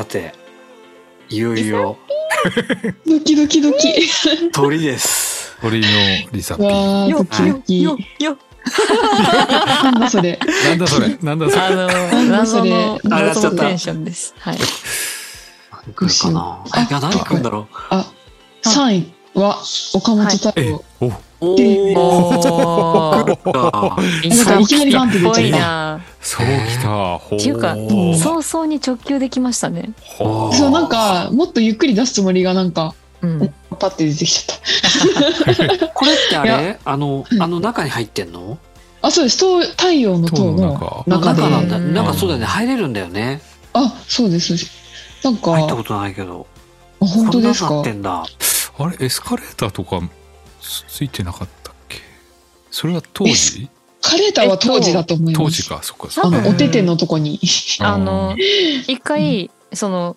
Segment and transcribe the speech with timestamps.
[0.00, 0.32] さて、
[1.28, 1.98] いよいよ
[3.06, 4.50] ドキドキドキ。
[4.50, 5.54] 鳥です。
[5.60, 5.86] 鳥の
[6.32, 7.08] リサピうわー。
[7.08, 7.82] ー、ドキドキ。
[7.82, 8.38] よよ
[9.82, 10.38] なんだそれ。
[10.64, 14.34] なんだそれなんだそれあのなんだそれ上がちゃったのテンションです。
[14.38, 14.58] はい。
[15.70, 18.10] 何来るかなあ何来るんだろあ、
[18.62, 19.58] 3位は
[19.92, 21.12] 岡本太え郎。、お、う。
[21.40, 23.98] おおー来るか。
[24.34, 26.09] なんかいきなりバンって出ちゃった。
[26.20, 27.18] そうきた。
[27.18, 29.92] ほっていうかー早々に直球できましたね。
[30.04, 33.54] ほーそう、なんか、もっとゆっくり出すつもりがなんか、うん。
[33.78, 35.88] パッて出てきちゃった。
[35.94, 38.58] これってあいれあのう、んあの中に入ってんの？
[39.02, 39.36] あ、そうです。
[39.36, 41.42] 太太陽の塔塔のの中中で。
[41.42, 41.76] 中なんだ。
[41.78, 42.46] うんなんかそうだよね。
[42.46, 43.40] 入れるんだよね。
[43.72, 44.54] あ、そうです。
[45.24, 46.46] なんか、あ入ったことないけど。
[47.00, 47.68] 本当ですか？
[47.68, 48.24] こんなのなってんだ。
[48.78, 49.06] あれ？
[49.06, 50.00] エスカレーターとか
[50.60, 51.98] つついてなかったっけ？
[52.70, 53.68] それは当エ時？
[54.10, 55.44] カレーターは当時だと思います。
[55.44, 56.48] 当時か、そっかそっか。
[56.48, 57.40] お手手のとこに。
[57.80, 58.36] あの
[58.86, 60.16] 一回その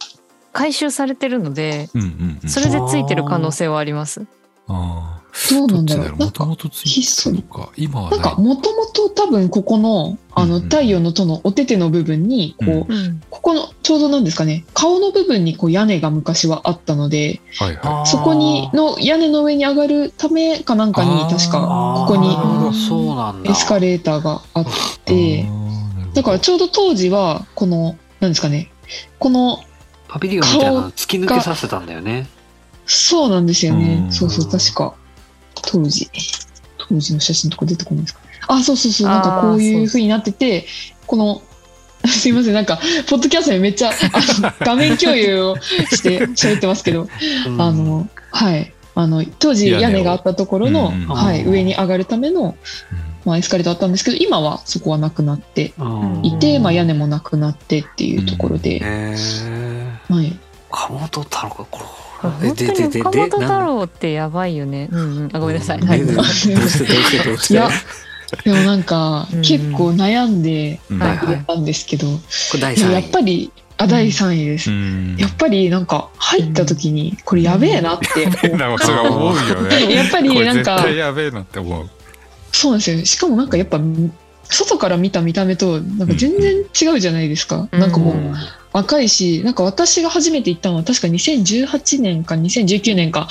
[0.51, 2.49] 回収されてるので、うんうんうん。
[2.49, 4.25] それでついてる可能性はあります。
[4.67, 5.22] ああ。
[5.49, 6.15] どうなんだろう。
[6.15, 7.69] もともとついてたのか。
[7.75, 13.21] 今はなんか、もともと多分ここの、あの、太陽の塔のお手手の部分に、こう、うん。
[13.31, 23.49] ここの、ちょうどなんですかね、顔の部分にこう屋根が昔はあったので、はいはそこに、の屋根の上に上がるためかなんかに、確か、ここに。
[23.49, 24.67] エスカレーターがあっい。
[25.05, 25.49] て
[26.13, 28.71] だからちょうど当時は、この、なんですかね、
[29.17, 29.63] この、
[30.07, 32.29] パビリオンみたいなの突き抜けさせたんだよね。
[32.85, 34.07] そうなんですよねう。
[34.09, 34.93] んそうそう、確か、
[35.61, 36.09] 当時、
[36.77, 40.65] 当時の写真とか出てこないですかあ、そうそうそう、なんかこういう風になってて、
[41.07, 41.41] この、
[42.07, 42.79] すいません、なんか、
[43.09, 43.91] ポッドキャストでめっちゃ、
[44.59, 47.07] 画面共有をして喋ってますけど、
[47.47, 47.61] うん。
[47.61, 48.73] あ、の、はい。
[48.95, 52.57] あの、当時屋根があったところの、うんうんはい、上に上がるための、うん。
[53.25, 59.15] まあ、エスカレーターあったんですけど、今はそこはなくなってうんいて、まあ、屋根もなくなってっていうところで、へえ。
[60.09, 60.37] はい。
[60.69, 61.85] 岡本太郎か、これ。
[62.29, 64.89] 本当に岡本太郎ってやばいよね。
[64.91, 65.29] うんうん。
[65.33, 65.79] あごめんなさい。
[65.81, 66.05] はい。
[66.05, 66.79] どうしてどうし
[67.11, 67.53] てどうして？
[67.53, 67.69] いや
[68.43, 72.13] でもなんかうん、結構悩んでうんはい入れたんですけど、こ
[72.55, 72.93] れ第いや3位。
[72.93, 74.71] やっぱり、あ、第3位です。
[74.71, 79.67] うんやっぱりなんか、入った時に、これやべえなって思う。
[79.67, 79.93] ね。
[79.93, 81.89] やっぱりなんか、対やべえなって思う。
[82.51, 83.05] そうなんですよ。
[83.05, 83.79] しかもなんかやっぱ、
[84.49, 87.67] 外から見た見た目と、なんか全然違うじゃないですか。
[87.71, 88.35] うんなんかもう、うん
[88.73, 93.27] 若いし、なんか私が初めて行ったのは確か2018年か2019年か、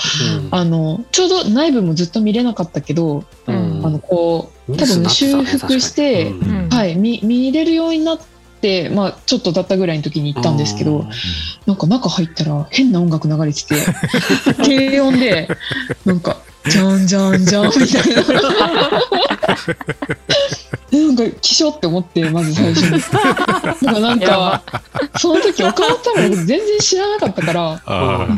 [0.52, 3.84] あの、ちょうど内部もずっと見れなかったけど、うん。
[3.84, 6.52] あの、こう、多分修復して、確かに。
[6.52, 6.68] うん。
[6.68, 8.20] はい、見、見れるようになっ
[8.60, 11.06] て、まあ、ちょっと経ったぐらいの時に行ったんですけど、
[11.66, 13.74] なんか中入ったら変な音楽流れてて、
[14.62, 15.48] 低音で、
[16.04, 18.22] なんか、じゃんじゃんじゃんみたいな。
[20.92, 22.90] なんか、気象って思って、まず最初に。
[22.90, 24.62] なんか、なんやか、
[25.18, 28.28] その時、岡本太郎全然知らなかったから、あ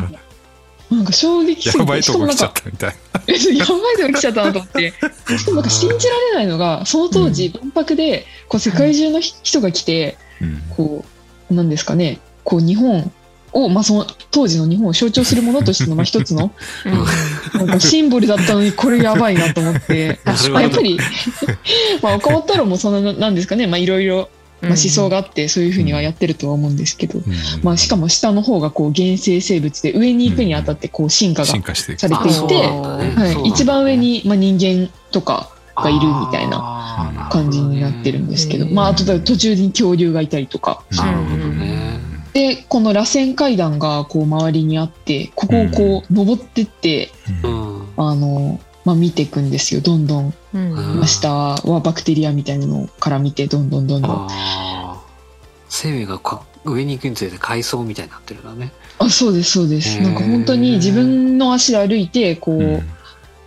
[0.90, 3.22] なんか衝撃あ、すぎて、やばいとこ来ちゃっ、たみたいな。
[3.26, 4.92] えやばいとこ来ちゃったなと思って。
[5.38, 11.04] しかもなんか信じられないのが、その当時、万博で、こう、世界中の人が来て、うんこ
[11.50, 13.12] う、なんですかね、こう、日本
[13.54, 16.52] を、まあ、その、当時の日本を象徴するものとしての、まあ、一つの、
[17.54, 17.66] うん。
[17.66, 20.98] なんかシンボルだったのに、これやばいなと思って、まあ、やっぱり、
[22.02, 24.28] まあ、岡本太郎もそんな、なんですかね、まあ、いろいろ、
[24.60, 27.20] まあ、思想があって、そういうふうにはやってるとは思うんですけど、
[27.62, 40.82] まあ、しかも下の方が、こう、原生生物で、上に行くにあたって、こう、進化が進化していくされていてうなんはい、一番上に、まあ、人間とかがいるみたいなな感じになってるんですけど、うんまあ、あとだ途中に恐竜がいたりとか。
[42.34, 47.10] で、この螺旋階段がこう周りにあって、ここをこう登ってって、
[47.42, 47.88] ううんん。
[47.96, 49.80] あの、まあ、見ていくんですよ。
[49.80, 50.34] どんどん。
[50.52, 54.10] うん下はバクテリアみたいなのから見て、どんどんどんどん。
[54.10, 55.00] ああ。
[55.68, 58.72] 生命がか上に行くにつれて階層みたいになってるんだね。
[58.98, 60.00] あ、そうです、そうです。
[60.02, 62.90] なんか本当に自分の足で歩いて、こう、うん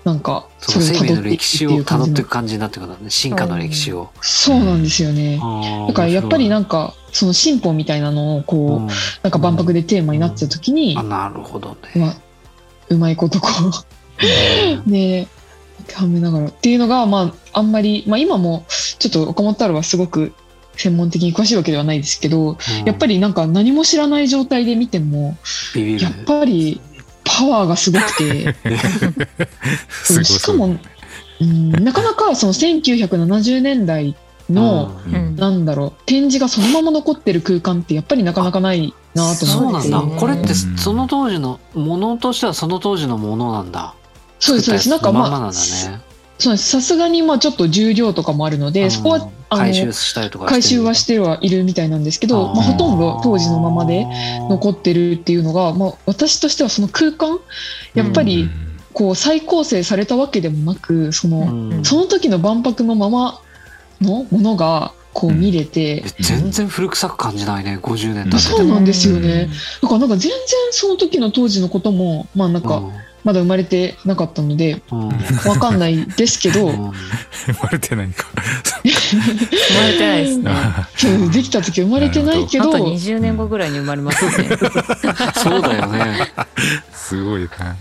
[0.08, 3.10] なんか、その生命の歴史を辿辿っていのく感じになってくるんだね。
[3.10, 4.10] 進化の歴史を。
[4.22, 5.38] そうなんですよね。
[5.86, 8.88] だからやっぱりなんか、その進歩みたいなのを、こう、うん。
[9.24, 11.78] なんか万博でテーマになってた時にあ、、なるほどね。
[11.96, 12.16] まあ、
[12.90, 13.50] うまいことこ
[14.86, 15.28] う、ね、
[15.94, 16.48] はめながら。
[16.48, 18.66] っていうのが、まあ、あんまり、まあ今も、
[19.00, 20.34] ちょっと岡本太郎はすごく
[20.76, 25.38] 専門的に詳しいわけではないですけど、やっぱりりなんか何も知らない状態で見ても、
[25.76, 26.80] やっぱり
[27.24, 28.56] パワーがすごくて、
[30.24, 30.68] しかも、
[31.40, 31.44] う。
[31.44, 34.16] ん、なかなかその1970年代の、う
[34.54, 35.36] んうん。
[35.36, 39.90] なんだろう、展示がそのまま残ってる空間ってやっぱりなかなかないなと思って。
[39.90, 39.92] だ。
[39.92, 40.20] そうですね。
[40.20, 43.94] これってうんその当時のものとしてはその当時のものなんだ。
[44.40, 44.90] そうです、そうです。
[44.90, 45.66] なんかまあ、まんまなんだね。
[46.40, 46.70] そうです。
[46.70, 54.06] さすがにまあちょっと重量とかもあるので、そこはあの回収したりとか回収はしててはいるみたいなんですけど、まあ、ほとんど当時のままで
[54.50, 57.40] 残ってるっていうのが、まあ、私としてはその空間
[57.94, 58.68] やっぱりうん。
[58.94, 61.86] こう再構成されたわけでもなくその、うん。
[61.86, 63.42] その時の万博のまま
[64.02, 69.50] のものがこう見れて、え全然古臭く感じないね50年経そうなんですよね。
[69.82, 70.40] だからなんか全然
[70.72, 72.84] その時の当時のこともまあなんか
[73.24, 75.00] まだ生まれてなかったのでうん。
[75.10, 76.92] うんわかんないですけど、うん。
[77.48, 78.26] 生まれてないか。
[78.84, 80.52] 生まれてないですね。
[80.96, 82.70] そうできた時生まれてないけど。
[82.70, 84.50] あと20年後ぐらいに生まれますね。
[85.36, 86.32] そうだよね。
[86.94, 87.76] すごいな。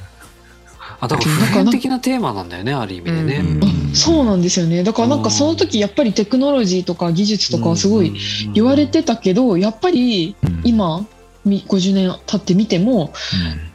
[1.01, 3.65] あだから普遍的なテーマなんだよねある意味でね、うん。
[3.65, 4.83] あそうなんですよね。
[4.83, 8.15] だからなんかその時やっぱりテクノロジーとか技術とかはすごい
[8.55, 10.61] 言われてたけどやっぱりうん。
[10.65, 11.07] 今
[11.45, 13.13] み50年経ってみても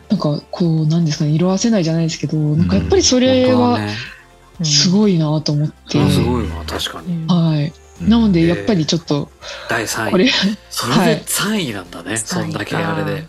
[0.09, 3.93] なんかこうなんですかね色あせないじゃないですけどなんかやっぱりそれはね。
[4.63, 7.13] すごいなと思って、それはすごいわ確かに。
[7.13, 7.27] うん。
[7.27, 9.29] はいなのでやっぱりちょっと
[9.69, 10.11] 第3位。
[10.11, 10.27] これ。
[10.69, 13.27] それで3位なんだね、そんだけあれで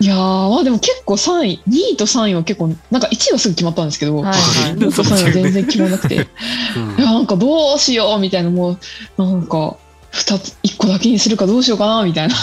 [0.00, 0.16] いやー
[0.50, 4.34] まあでも結構3位2位と3位は結構なんか1位はすぐ決まったんですけど、はい。
[4.74, 6.96] 2位と3位は全然決まらなくていうん。
[6.98, 8.78] やなんかどうしようみたいなもう
[9.22, 9.76] なんか
[10.12, 12.34] 2つ1個だけにするかどうしようかなみたいな。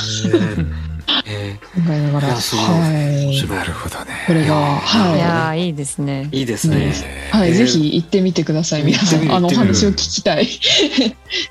[1.25, 1.59] え。
[1.75, 3.41] 考えながらはい。
[3.41, 4.05] 面なるほどね。
[4.27, 5.17] これがはい。
[5.17, 6.29] いやーいいですね。
[6.31, 6.93] ーいいですね。
[7.31, 7.55] はい、えー。
[7.55, 9.31] ぜひ行ってみてください、皆さん。
[9.31, 10.47] あの、お話を聞きたい。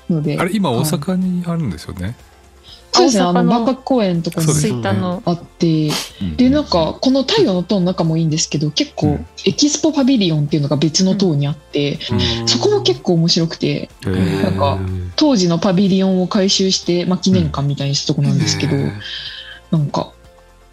[0.09, 0.37] ので。
[0.39, 2.15] あれ、今大阪にあるんですよね。
[2.95, 4.47] そうですね、あの、万博公園とかに。
[4.47, 5.91] あって、
[6.37, 11.99] で、なんか、この太陽の塔の中もいいんですけど、結構うん、エキスポパビリオンっていうのが別の塔にあって、
[12.39, 12.47] うん。
[12.47, 14.79] そこも結構面白くて、なんか
[15.15, 18.75] 当時のパビリオンを改修して、まあ、記念館みたいにしたとこなんですけど、
[19.71, 20.11] なんか、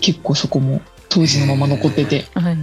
[0.01, 2.57] 結構そこも当時のまま残ってて、はい。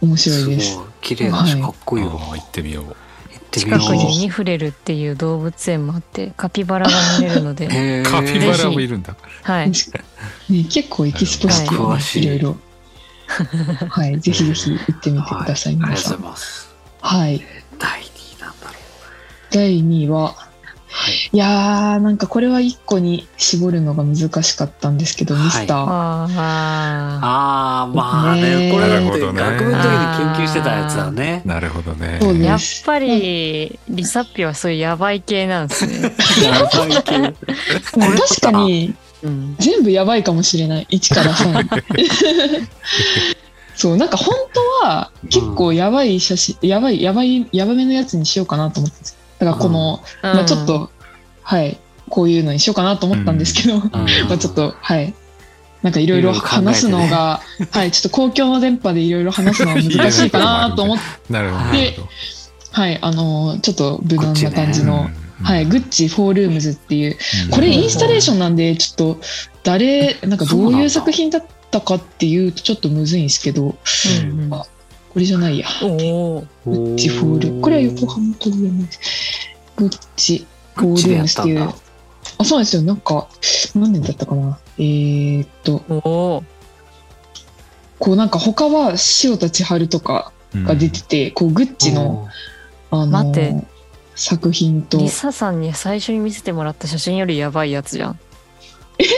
[0.00, 0.70] 面白いです。
[0.72, 1.62] すごい綺麗だしはい。
[1.62, 2.12] かっこいいわ。
[2.12, 3.07] 行ってみよう。
[3.50, 7.68] 近くにニフレルっていう動物園もあってカピバラが見れるので、
[8.04, 9.16] カピバラもいるんだ。
[9.42, 9.74] はい、ね、
[10.64, 12.38] 結構エキスポシティはねいいろい。
[12.38, 12.56] ろ。
[13.88, 16.14] はい、ぜひぜひ行ってみてください、皆さ。
[16.14, 16.16] はい。
[16.16, 16.74] ありがとうんございます。
[17.00, 17.42] はい。
[17.78, 18.74] 第2位なんだろう。
[19.50, 20.47] 第2位は、
[20.90, 25.76] はいいやー、なんかこれは1個に絞るのが難しかったんですけど、はいミスター。
[25.78, 26.26] あ
[27.20, 32.20] あまあねねこれだって学部の時に研究してたやつだねなるほどね。
[32.42, 36.14] やっぱりリサッピはそういうヤバい系なんですね。
[36.18, 37.34] 最近
[37.92, 40.86] 確かにうん、全部やばいかもしれない。
[40.90, 42.68] 1から3。
[43.74, 44.34] そう、なんか本
[44.80, 49.17] 当は結構やばい写真、やばい、やばい、やばめのやつにしようかなと思ったんですよ。
[49.38, 50.90] だからこの、まあちょっと、
[51.42, 53.78] はい、こういうのにしようかなと思ったんですけど、
[54.28, 55.14] まあちょっと、はい。
[55.82, 57.40] なんかいろいろ話すのが、
[57.70, 61.02] はい、ちょっと公共の電波でいろいろ話すのは難しいかなと思って。
[62.72, 65.08] はい、あのーちょっと無難な感じの、
[65.42, 67.16] はい、グッチ Four Rooms っていう、
[67.50, 69.20] これインスタレーションなんで、ちょっと
[69.62, 73.76] 誰、なんかどういう作品だったかっていうとちょっとむずいんですけど、
[74.22, 74.62] うんうん
[75.18, 75.66] これじゃないや。
[75.82, 77.60] おおグッチ Four Roo。
[77.60, 79.00] これは横浜と言えないです。
[79.74, 80.46] グッチ
[80.76, 81.62] Four Rooms っていう。
[82.38, 82.82] あ、そうなんですよ。
[82.82, 83.26] なんか、
[83.74, 84.60] 何年だったかな。
[84.78, 85.80] えー、っと、
[87.98, 88.94] こうなんか他は
[89.24, 92.28] 塩田千春とかが出てて、こうグッチの、
[92.92, 93.66] あのー待って
[94.14, 98.20] 作品と、リサさんに最初に見せてもらった写真よりやばいやつじゃん。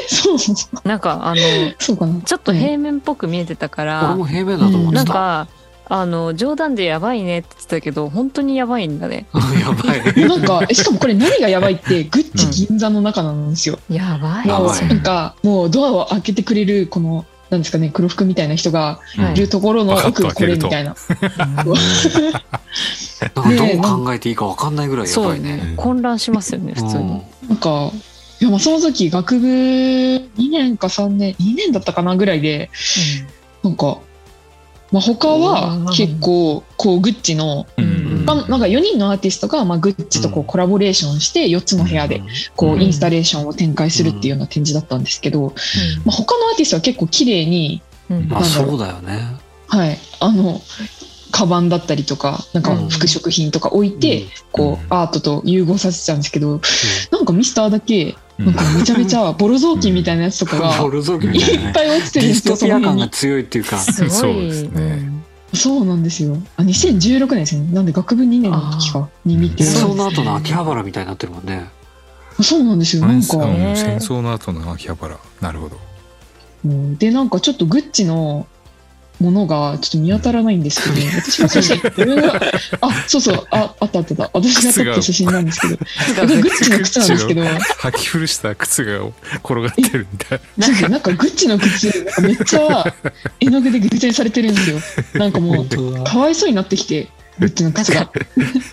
[0.08, 0.88] そうそうそう。
[0.88, 1.40] なんかあの
[1.78, 2.22] そうかな。
[2.22, 5.48] ちょっと平面っぽく見えてたか俺ら、も平面だと思ってたなんか
[5.92, 9.26] あの冗談でやばいねって言ってたけど本当にやばいんだね。
[9.60, 13.76] やばいなんか、えしかもこれ何がやばいって、グッチ銀座の中なんですよ。
[13.90, 14.48] やばい。
[14.48, 20.94] やばいもうなんか、もうドアを開けてくれる、この、なんですかね、黒服みたいな人がはいいるところの奥がこれみたいな。
[21.64, 21.74] どう
[23.82, 27.20] 考えていいか分かんないぐらいやそうばいねね混乱しますよね普通に。
[27.48, 27.90] なんか、
[28.40, 32.70] いや、まあその時、学部2年か3年、2年だったかなぐらいで、
[33.64, 33.98] なんか、
[34.92, 37.66] まあ他は結構、こう、グッチの、
[38.26, 42.22] なんか4人のアーティストが、まあ、グッチとこうコラボレーションして4つの部屋で
[42.56, 42.82] こううん。
[42.82, 45.54] インスタレーションを展開するっていうような展示だったんですけど、
[46.04, 48.44] まあ、他のアーティストは結構綺麗に、まあなんだろう。
[48.44, 49.20] そうだよね。
[49.66, 50.60] はい、あの
[51.30, 54.98] カバンだったりとかなんか服飾品とか置いて、こううん。
[54.98, 56.60] アートと融合させてたんですけど
[57.10, 63.78] なんかミスターだけなんかめちゃめちゃボロ雑巾みたいなやつとかがボルゾーキみいっぱい落ちてるんですよトピア感がその辺に強いっていうか。
[63.78, 64.10] すごい。
[64.10, 64.82] そうですね。
[64.82, 65.20] うん
[65.52, 66.36] そうなんですよ。
[66.56, 69.64] あ2016年ですねなんで学部2年の時かに見て。
[69.64, 71.68] 戦争の後の秋葉原みたいになってるもんね。
[72.40, 75.18] そうなんですよなんか、戦争の後の秋葉原。
[75.40, 75.76] なるほど。
[76.64, 76.96] うん。
[76.96, 78.46] でなんかちょっとグッチの
[79.20, 82.40] ものがちょっと見当たらないんですけど、 私が写真、自分が、
[82.80, 84.30] あ、そうそう、あ、あったあったあった。
[84.32, 85.82] 私が撮った写真なんですけど、こ
[86.26, 89.00] れグッチの靴なんですけど、履き古した靴が
[89.44, 92.94] 転がってるみたいそうそうなんかグッチの靴、めっちゃ
[93.40, 94.80] 絵の具でぐちゃにされてるんですよ。
[95.14, 95.66] なんかもう
[96.04, 97.08] かわいそうになってきて、
[97.38, 98.10] グッチの靴が。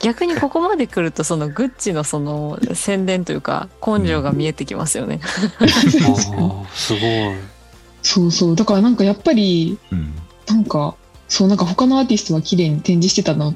[0.01, 5.19] 逆にここまで来るとそのグッチのその宣伝というか根性が見えてきますよね。
[5.59, 7.57] あーすごい。
[8.03, 8.55] そうそう。
[8.55, 9.97] だからなんかやっぱり、な。
[9.97, 10.13] うん。
[10.47, 10.95] なんか、
[11.27, 13.53] そうなんか他のアーティストは綺麗に展示してたの、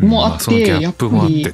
[0.00, 0.08] うん。
[0.08, 1.46] もうあってやっぱり。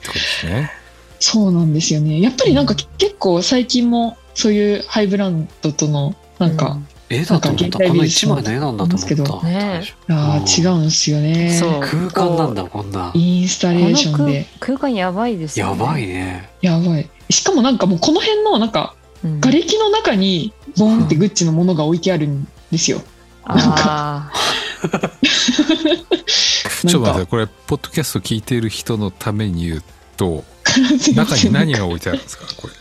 [1.21, 2.21] そうなんですよね。
[2.21, 6.79] やっぱりなんか結構最近もそういうハイブランドとのなんか、
[7.11, 7.79] 絵だと思った。
[7.79, 9.43] この一枚の絵なんだと思ですけった。
[9.43, 11.59] ねあー違うんですよね。
[11.59, 13.11] そう空間なんだ、こんな。
[13.15, 14.47] インスタレーションで。
[14.61, 15.81] 空間やばいですよね。
[15.81, 16.51] やばいね。
[16.61, 17.09] やばい。
[17.31, 19.41] しかもなんかもうこの辺のなんかうん。
[19.41, 23.03] 瓦礫の中にボンってグッチのものが置いてあるんですよ。
[23.49, 24.31] あ
[26.87, 29.83] ちょっと待って、これ、ポッドキャスト聞いている人のために言う
[30.17, 30.45] と、
[31.15, 32.45] 中に何が置いてあるんですか？
[32.57, 32.75] これ。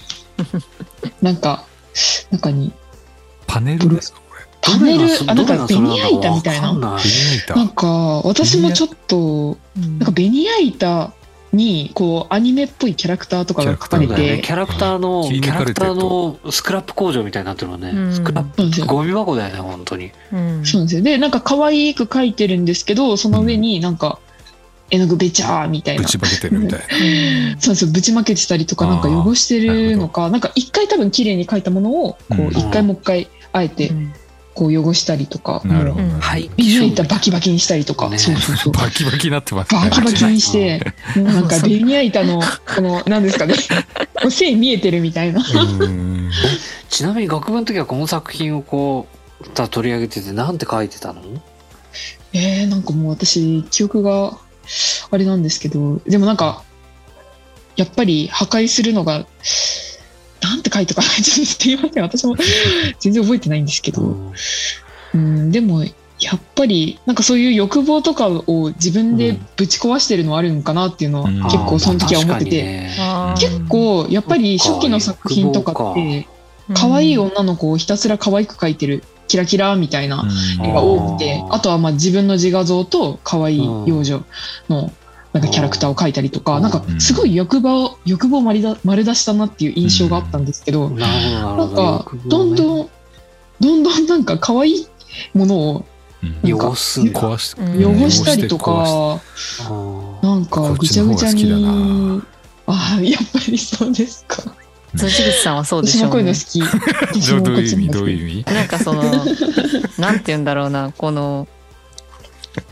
[1.22, 1.64] なんか
[2.32, 2.72] 中に
[3.48, 4.20] パネルですか？
[4.30, 4.46] これ。
[4.62, 6.72] パネル、あ、なんかベニヤ板みたいな。
[7.56, 7.88] なんか
[8.24, 9.80] 私もちょっとあ。
[9.80, 11.14] なんかベニヤ板
[11.54, 14.08] にこうアニメっぽいキャラクターとかが描かれ。
[14.08, 17.90] てキャラクターの、キャラクターとのスクラップ工場みたいになってるもんね。
[17.90, 20.12] うんスクラップ、ゴミ箱だよね、本当に。
[20.34, 21.02] うんそうなんですよ。
[21.04, 24.20] で、なんか可愛く描いてるんですけど、その上になんか
[24.90, 26.04] 絵の具べちゃーみたいな。
[26.04, 26.86] ぶちまけてるみたいな。
[26.90, 27.92] そうなんですよ。
[27.92, 34.14] ぶちまけてたりとか、なんか汚してるのか、なんか一回多分綺麗に描いたものを、こう一回もう一回あえてうん
[34.58, 36.06] こう汚したりとか、なるほど。
[36.06, 36.50] うんはい。
[36.58, 38.74] ビニヤ板バキバキにしたりとか、ねそうそうそう。
[38.74, 39.82] バキバキになってますね。
[39.82, 40.82] バキバキにして、
[41.16, 43.54] もうなんかベニヤ板の、この、なんですかね、
[44.20, 45.42] こう線見えてるみたいな。
[45.42, 46.32] うん
[46.90, 49.08] ちなみに学部の時はこの作品をこ
[49.42, 51.22] う、た取り上げてて、なんて書いてたの？
[52.34, 54.40] えー、なんかもう私、記憶が
[55.12, 56.64] あれなんですけど、でもなんか、
[57.76, 59.28] やっぱり破壊するのが、
[60.42, 62.36] なんて書いたかな、ちょっとすいません、私も
[63.00, 64.34] 全然覚えてないんですけど、うん。
[65.14, 71.44] うん、でも、やっぱり、なんかそういう欲望とかを自分でぶち壊してるのはあるんかなっていうのはうん。
[71.44, 72.90] 結構その時は思ってて、て。
[73.00, 76.28] あー結構やっぱり初期の作品とかって、
[76.74, 80.26] 可愛い女の子をひたすら可愛く描いてる、キラキラみたいな
[80.64, 84.24] 絵が多くてあとはまあ自分の自画像と可愛い幼女
[84.70, 84.92] の
[85.38, 91.76] なんかキャラクターを描いたりとか、うんなんかすごい欲望、欲望丸だ丸出したなっていう印象があったんですけど、なん。
[91.76, 92.90] かどんどん、
[93.60, 94.88] どんどんなんか可愛い
[95.34, 95.86] ものを
[96.24, 97.22] うんなんか汚すんだ。
[97.22, 97.38] 壊
[98.10, 99.20] したりと壊
[100.22, 102.24] か、なんかぐちゃぐちゃにな。
[102.66, 104.44] ああ、やっぱりそうですか。
[104.98, 107.20] 辻口さんはそうでしょうね私もこういうの好。
[107.20, 107.30] き。
[107.30, 107.90] ど うどういう意味？
[107.90, 108.54] どういう意味？
[108.54, 109.04] なんかその
[110.00, 111.48] なんて言うんだろうなこの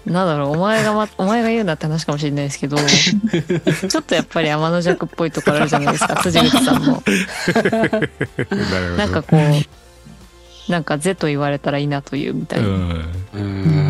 [0.06, 2.78] なんだろうお前が、ま、お前が言うなって話かもしれないですけど
[3.90, 7.04] ちょっとやっぱり天の弱っぽいところあるじゃないですか辻口さんも。
[7.06, 8.10] なる
[8.50, 12.68] ほどなんかこうなんか「是」と言われたらいいなというみたいな。
[12.68, 13.40] うんう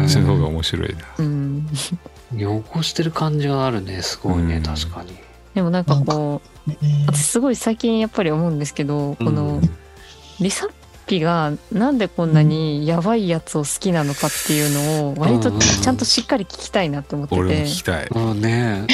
[0.03, 0.95] んその方が面白いな。
[1.17, 1.67] うん、
[2.33, 5.13] 汚してる感じがあるね、すごいね、うん確かに。
[5.55, 9.69] でもなんかこううん私すごい最近やっぱり思うんですけどこのうん
[10.39, 10.69] リサッ
[11.05, 18.07] ピがなんでこんなにやばいやつを好きなのかっていうのを割とうんちゃんとしっかり聞きたいなって思って俺もて聞きたい。
[18.07, 18.41] うん。
[18.41, 18.81] ね。
[18.81, 18.87] ね。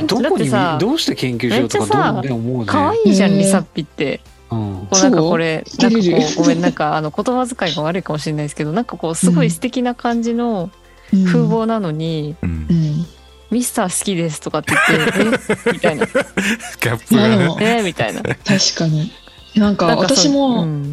[0.00, 2.64] だどこにってさどうして研究しようとかめっちゃさどうね思うね。
[2.66, 4.20] 可愛いじゃんリサッピって。
[4.50, 4.86] うん。
[4.90, 6.04] こうなんかこれなんかこ
[6.38, 10.70] うごめんなんかあの言葉遣いが悪いかもしれないですけどなんかこうすごい素敵な感じの
[11.12, 11.24] うん。
[11.24, 12.66] 風貌なのにうん。
[12.68, 13.06] うん。
[13.50, 15.72] 「ミスター好きです」とかって言って「え？
[15.72, 16.04] みたいな。
[16.06, 17.28] ギャップがね。
[17.28, 17.58] いやでも。
[17.62, 17.82] 「え？
[17.82, 18.22] みたいな。
[18.22, 18.36] 確
[18.76, 19.10] かに。
[19.56, 20.92] なんか私も、ううん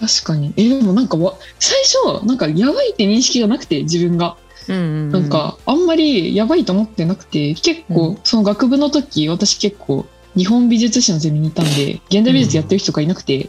[0.00, 0.52] 確かに。
[0.56, 4.36] え、でもなんかわ、最初、なんかやばいって認識がなくて、自分が。
[4.68, 4.78] うんう
[5.08, 13.48] んなんか、あんまりやばいと思ってなくて、結う構、その学部の時、私結構、日本美術史のゼミにいたんで、現代美術やってる人がいなくて、う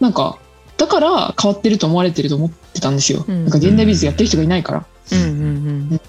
[0.00, 0.38] なんか、
[0.76, 3.24] だから変わってると思われてると思ってたんですよ。
[3.26, 4.86] うんなんか現代美術やってる人がいないから。
[5.12, 6.00] うんうん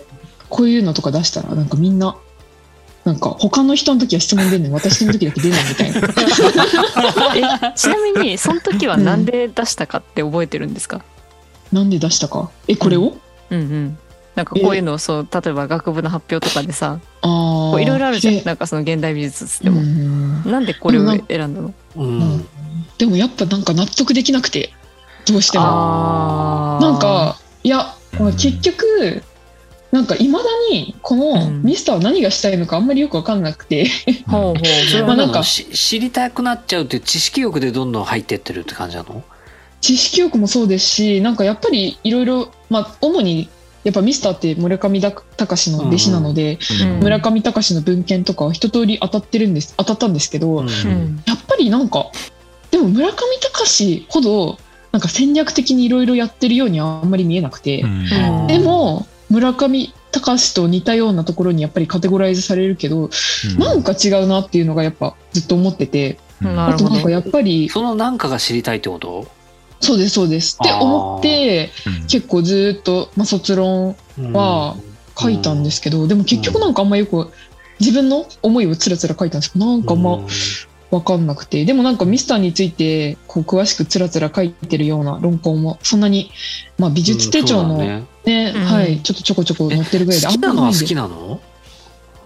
[0.50, 2.16] こういうのとか出したら、なんかみんな、
[3.06, 6.00] なんか他の人の時は質問出るのに私の時だけ出ないみたいな。
[7.70, 11.04] えちなみにその時はなんで出したかって覚えてるんですか、
[11.72, 12.50] なんで出したか？
[12.68, 13.18] え、これを、
[13.50, 13.98] うん、うん
[14.36, 17.30] なんかこういうのをそう例えば学部の発表とかでさああ。
[17.72, 18.36] こういろいろあるじゃん。
[18.36, 20.44] でなんかその現代美術っつっても、うん。
[20.52, 21.20] なんでこれを選
[21.50, 21.74] んだの？
[21.96, 22.48] うん。
[22.98, 24.72] でもやっぱなんか納得できなくて、
[25.28, 25.66] どうしても。
[26.82, 29.22] なんか、いや、うん結局、
[29.94, 31.62] なんかいまだにこのうん。
[31.62, 33.86] ミスターは何がしたいのかあんまりよくわかんなくて、
[34.28, 34.56] ほうほう。
[34.90, 39.22] それはまあなんかし知りたくなっちゃうっていう知識欲でどんどん入ってってるって感じなの？
[39.82, 43.50] 知識欲もそうですしなんかやっぱりいろいろまあ主に
[43.84, 47.00] やっぱミスターって村上隆の弟子なので、うん。
[47.02, 50.68] 村上隆の文献とかは一通り当たってるんです当たったんですけど、うん。
[50.68, 52.08] うんやっぱりなんか
[52.72, 54.58] でも村上隆ほど
[54.92, 58.48] なんか戦略的にいろいろやってるようにはあんまり見えなくて、うん。
[58.48, 63.10] でも村上隆と似たようなところにやっぱりカテゴライズされるけど、
[63.58, 66.86] なんか違うなっていうのがやっぱずっと思ってて、なるほど。
[66.86, 69.26] あとなんかやっぱりそのなんかが知りたいってこと？
[69.80, 70.60] そうですそうです。
[70.62, 72.08] って思ってうん。
[72.08, 73.96] 結構ずっと、まあ、卒論
[74.34, 74.78] は
[75.18, 77.32] 書いたんですけど、でも結局なんかあんまよく
[77.80, 80.20] 自分の思いをつらつら書いたんですけどなんかあんま
[80.92, 81.66] 分かんなくて。
[81.66, 86.30] でもなんかミスターについてこう詳しくつらつら書いてるような論考もそんなに、
[86.78, 88.66] まあ、美術手帳のね,、ねうん。
[88.66, 89.00] はい。
[89.00, 91.40] ちょっとちょこちょこ載ってるぐらいで好きなのは好きななの？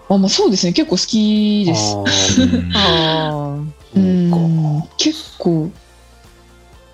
[0.08, 0.72] あ、まあ、そうですね。
[0.72, 2.40] 結構好きです。
[2.40, 2.72] うん。
[2.74, 3.58] あ
[3.94, 4.80] ううん。
[4.82, 4.88] か。
[4.96, 5.70] 結構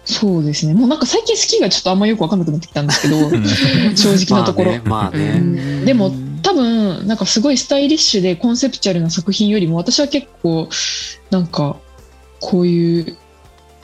[0.04, 0.74] そうですね。
[0.74, 3.16] もうなんか最近好きがちょっとあんまよく分かんなくなってきたんですけど
[3.96, 5.84] 正直なところ、あまあね,、まあね。
[5.86, 10.68] でも多分なんかすごいスタイリッシュでコンセプチュアルな作品よりも私は結構
[11.30, 11.76] なんか
[12.40, 13.16] こういう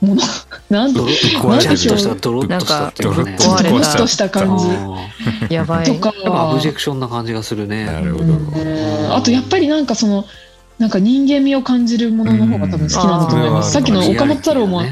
[0.00, 0.22] もの
[0.70, 3.30] なんドロ壊ッれてるとしたドロッとしたっていうかね。
[3.32, 4.30] なんかドロッドロッとした。
[4.30, 5.08] 感じあ
[5.50, 5.84] やばい。
[5.84, 6.10] とか。
[6.10, 7.84] ーやっぱアブジェクションな感じがするね。
[7.84, 8.24] なるほど。
[8.24, 9.12] うん。
[9.12, 10.24] あとやっぱりなんかその
[10.80, 13.72] なんか人間味を感じるものの方が多分好きなんだと思います、うん。
[13.72, 14.90] さっきの岡本太郎もね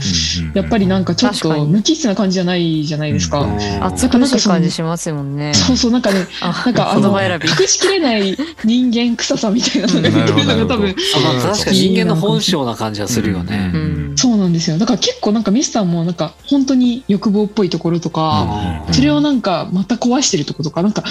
[0.52, 3.84] やっぱりなんかちょっと無機質な感じじゃないじゃないですか、うん。
[3.84, 5.34] 暑苦しい感じしますもん。
[5.34, 5.54] ね。
[5.54, 7.08] そうそうなんかねあなんかあの。
[7.08, 14.12] 隠しきれない人間臭さみたいなのが出てるのが多分確かに人間の本性な感じはするよね、うん。
[14.14, 14.76] そうなんですよ。
[14.76, 18.46] だから結構なんかミスターもなんか本当に欲望っぽいところとか、
[18.86, 18.94] うん。
[18.94, 21.02] それをなんかまた壊してるところとかなんか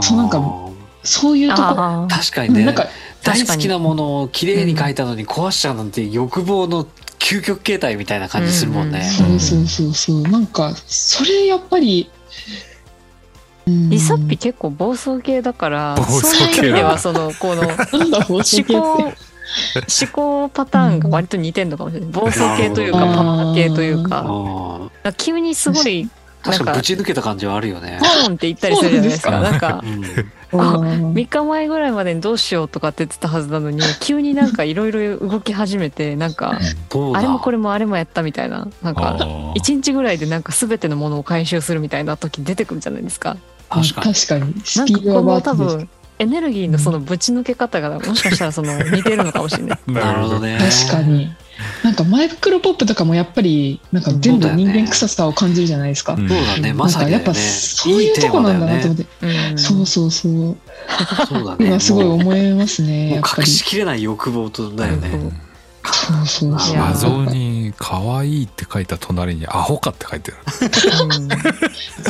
[0.00, 0.70] そうなんかあ
[1.02, 2.64] そういうとこ確かにね。
[2.64, 2.86] なんか
[3.22, 6.86] 大好きなものを綺麗に描いたのに壊しちゃうなんて欲望の
[7.18, 10.22] 究極形態みたいな感じするもんね、そうそうそうそう。
[10.22, 12.10] なんかそれやっぱり
[13.66, 17.74] うんリサッピ結構暴走系だから、そういう意味ではそのこの思
[18.66, 19.12] 考思
[20.12, 22.10] 考パターンが割と似てんのかもしれない。
[22.10, 26.08] 暴走系というかパワー系というか急にすごい
[26.42, 27.98] 確かにぶち抜けた感じはあるよね。
[28.00, 29.40] ポーンって言ったりするじゃないですか。
[29.40, 29.84] なんか。
[30.52, 31.12] うん。
[31.12, 36.58] 3日前ぐらいまでにどうしようとかって言ってたはずなのに急になんかいろいろ動き始めてなんか
[37.14, 38.68] あれもこれもあれもやったみたいな。
[38.82, 39.18] なんか
[39.54, 43.36] 一日ぐらいでなんか全てのものを回収するみたいな時出てくるじゃないですか。
[43.68, 44.14] 確かに。
[44.14, 45.42] 確かに。
[45.42, 49.78] 多分エネルギーのそのぶち抜け方がもしかしたらその似てるのかもしれない。
[49.90, 50.58] なるほどね。
[50.86, 51.32] 確かに
[51.82, 56.28] なんかマイクロポップとかもやっぱりなんか全部人間臭さを感じるじゃないですか、うん。
[56.28, 60.56] そうだねなまさにやっぱそういうとこなんだなと思って、うん、そうそうそう。
[61.28, 61.66] そうだね。
[61.66, 63.42] 今すごい思いますねやっぱり。
[63.42, 65.30] 隠しきれない欲望とだよね、うん。
[65.82, 66.76] そうそうそう。
[66.76, 70.36] 画像に可愛いって書いた隣にアホかって書いてあ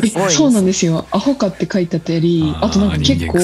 [0.01, 0.31] る。
[0.31, 1.07] そうなんですよ。
[1.11, 3.39] アホかって書いてあったりあとなんか結構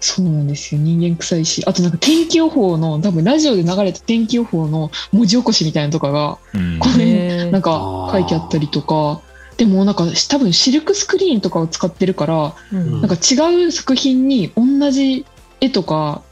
[0.00, 0.80] そうなんですよ。
[0.80, 6.78] 人間臭いしあとなんか天気予報の多分ラジオで流れた天気予報の文字起こしみたいなのとかがうん。
[6.78, 9.20] これなんか書いてあったりとか
[9.58, 13.00] でもなんか多分シルクスクリーンとかを使ってるからうん。
[13.02, 15.26] なんか違う作品に同じ
[15.60, 16.22] 絵とか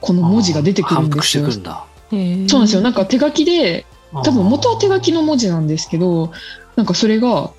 [0.00, 1.50] この文字が出てくるんですよ。
[1.50, 2.80] そうなんですよ。
[2.80, 6.32] なんか手書きで多分元は手書きの文字なんですけど
[6.76, 7.50] なんかそれが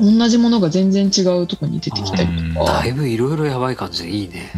[0.00, 2.72] 同じものが全然違うとこに出てきたりとか。
[2.72, 4.50] だいぶいろいろやばい感じでいいね。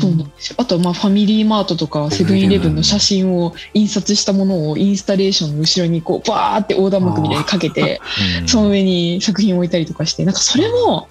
[0.00, 0.56] そうなんですよ。
[0.58, 8.00] あとはまあファミリーマートとかセブンイレブンの写真を印刷したものをインスタレーションの後ろにこうバーって横断幕みたいにかけて
[8.40, 8.48] うん。
[8.48, 11.08] その上に作品を置いたりとかしてなんかそれも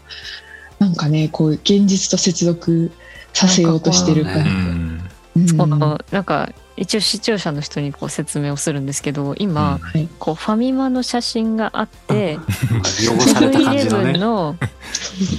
[0.80, 2.92] なんかねこう現実と接続
[3.34, 5.01] させようとしてる感うん。
[5.01, 5.01] じ、
[5.36, 12.39] うんこのなんか一応視聴者の人にこう説明をするんですけど今、はい、こうファミマの写真があって
[12.78, 14.56] 汚セブンイレブンの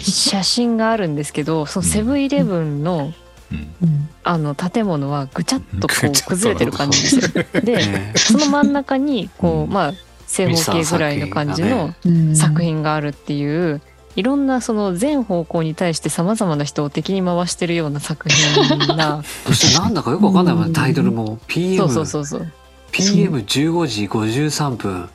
[0.03, 3.13] 写真があるんですけどそのセブンイレブンの
[3.51, 3.75] うん。
[3.83, 7.39] うんあの建物はぐちゃっとこう崩れてる感じです。
[7.39, 7.45] よ。
[7.61, 8.13] でね。
[8.15, 9.71] その真ん中にこううん。
[9.71, 9.93] まあ
[10.29, 12.37] 正方形ぐらいの感じのうん。
[12.37, 13.83] 作品があるっていう
[14.17, 21.39] いろんなその全方向に対してさまざまな人を敵に回してるような作品な そしてなんだかよくわかんないもんねタイトルも。
[21.47, 22.53] PM そうそうそうそう。
[22.93, 25.09] PM15 時53分。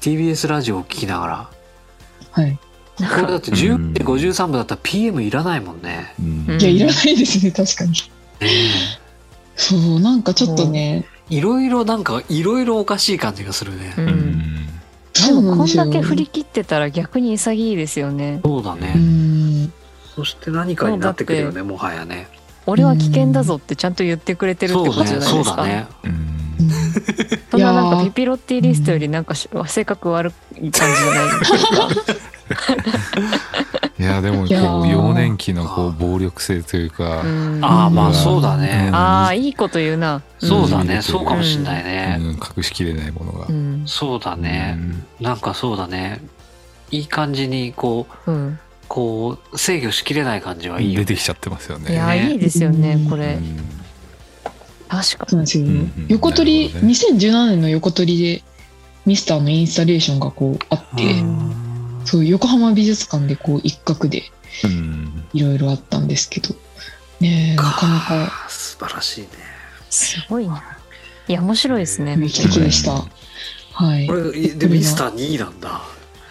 [0.00, 1.48] TBS ラジオを聞きながら。
[2.30, 2.58] はい。
[2.98, 6.14] これだって10時53分だったら PM いらないもんね。
[6.20, 6.58] うん。
[6.60, 7.94] いやいらないですね確かに。
[9.56, 11.06] そうなんかちょっとね。
[11.28, 14.68] いろいろなんかいろいろおかしい感じがするね、ううんん
[15.24, 18.40] でもこんだけ振り切ってたら逆に潔いですよね。
[18.44, 19.72] そうだね、うん。
[20.14, 22.28] そして何かになってくるよねもはやね。
[22.66, 25.44] 俺は危険だぞってちゃんと言ってくれてるってことじゃないですか。
[25.44, 25.86] そうだね
[27.50, 27.60] そん。
[27.60, 31.88] ななんかピピロッティリストよりなんかし性格悪い感じじゃないですか。
[34.06, 37.64] いやでもこう幼年期のこう暴力性というか、うん。
[37.64, 40.22] ああまあそうだね、ああいいこと言うな。
[40.38, 40.88] そうだうん。
[40.88, 42.32] ねそうかもしんないうん。
[42.32, 43.46] ね、隠しきれないものが。
[43.48, 43.52] う。
[43.52, 43.84] ん。
[43.86, 44.76] そうだね、
[45.20, 45.24] うん。
[45.24, 46.20] なんかそうだね。
[46.90, 48.58] いい感じにこううん。
[48.88, 51.92] こう制御しきれない感じはいい出てきちゃってますよね。
[51.92, 53.34] いやいいですよねこれ。
[53.34, 53.76] うん
[54.88, 56.06] 確かそうなんですよ、うんうん。
[56.08, 56.92] 横取り、なるほどね。
[56.92, 58.42] 2017年の横取りで
[59.04, 61.65] ミスターのインスタレーションがこうあって、うん
[62.06, 64.22] そう横浜美術館でこう一角で
[64.64, 65.24] うん。
[65.32, 66.54] いろいろあったんですけど。
[67.20, 68.48] ねえなかなか。
[68.48, 69.28] 素晴らしいね。
[69.90, 70.62] すごいな。
[71.28, 72.16] いや面白いですね。
[72.16, 72.92] 劇的でした、
[73.72, 74.06] はい。
[74.06, 75.82] これでミスター2位なんだ。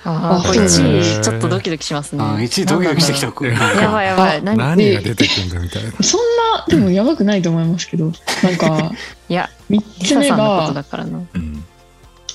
[0.08, 2.24] ああこれそう1位ちょっとドキドキしますね。
[2.24, 3.28] あ1位ドキドキしてきた。
[3.28, 4.44] やばいやばい。
[4.44, 5.92] 何何が出てくるんだみたいな。
[6.02, 6.22] そん
[6.54, 8.12] なでもやばくないと思いますけど
[8.44, 8.92] なんか
[9.30, 10.72] いや3リつ目が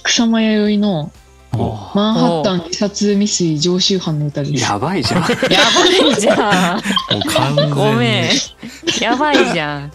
[0.03, 1.12] 草間彌生のお
[1.94, 5.22] 「マンハッタン自殺未遂常習犯の歌」ですやばいじゃん。
[5.22, 5.36] やば
[5.86, 6.34] いじゃ
[6.74, 6.76] ん。
[6.76, 7.72] もう完全に。
[7.72, 8.30] ごめん。
[9.00, 9.92] やばいじゃん。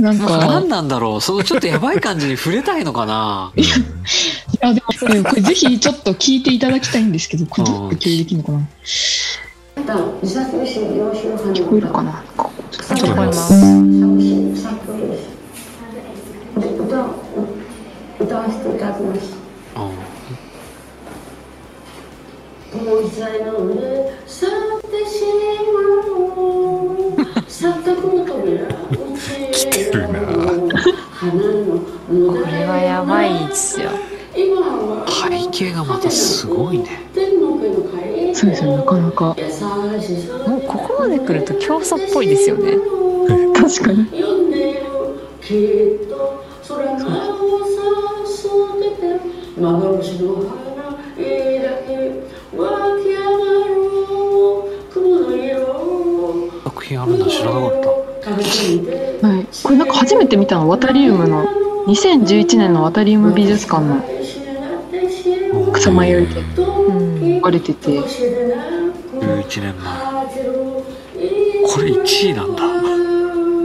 [0.00, 0.38] なんか。
[0.38, 1.20] 何なんだろう。
[1.20, 3.52] そのちょっとやばい感じに触れたいのかな。
[3.56, 3.62] い
[4.60, 8.68] やでもでもこれぜひちょっと聞いていただきたいんですけどこれどうやってできるのかな。
[10.22, 12.24] 自殺未遂常習犯聞こえるかな
[12.72, 13.54] 聞こえます。
[16.58, 17.06] 歌を
[18.18, 19.47] 歌わせていただきます
[19.78, 19.92] も
[22.98, 23.74] う一台の上
[24.26, 25.24] 去ってし
[25.72, 27.14] まう
[27.46, 28.70] 錯覚の扉打
[29.52, 30.24] ち来てるなこ
[32.46, 33.90] れはやばいですよ。
[34.34, 36.86] 背景がまたすごいね
[38.34, 39.36] そうですよなかなか
[40.46, 42.76] もうここまで来ると競争っぽいですよね。
[43.54, 44.06] 確かに
[46.62, 46.78] そう
[49.60, 50.68] 幻の花
[52.56, 52.62] 湧
[53.02, 53.70] き上がる
[54.90, 55.52] 雲の色
[56.64, 57.88] 作品あるんだ知らなかった
[58.28, 58.36] は
[59.38, 60.68] い、これなんか初めて見たの？
[60.68, 61.46] ワタリウムの
[61.86, 64.02] 2011年のワタリウム美術館の。
[65.72, 66.16] 草で。
[67.50, 68.00] れてて。
[68.00, 68.02] 11
[69.62, 69.98] 年前。
[71.66, 72.62] これ1位なんだ。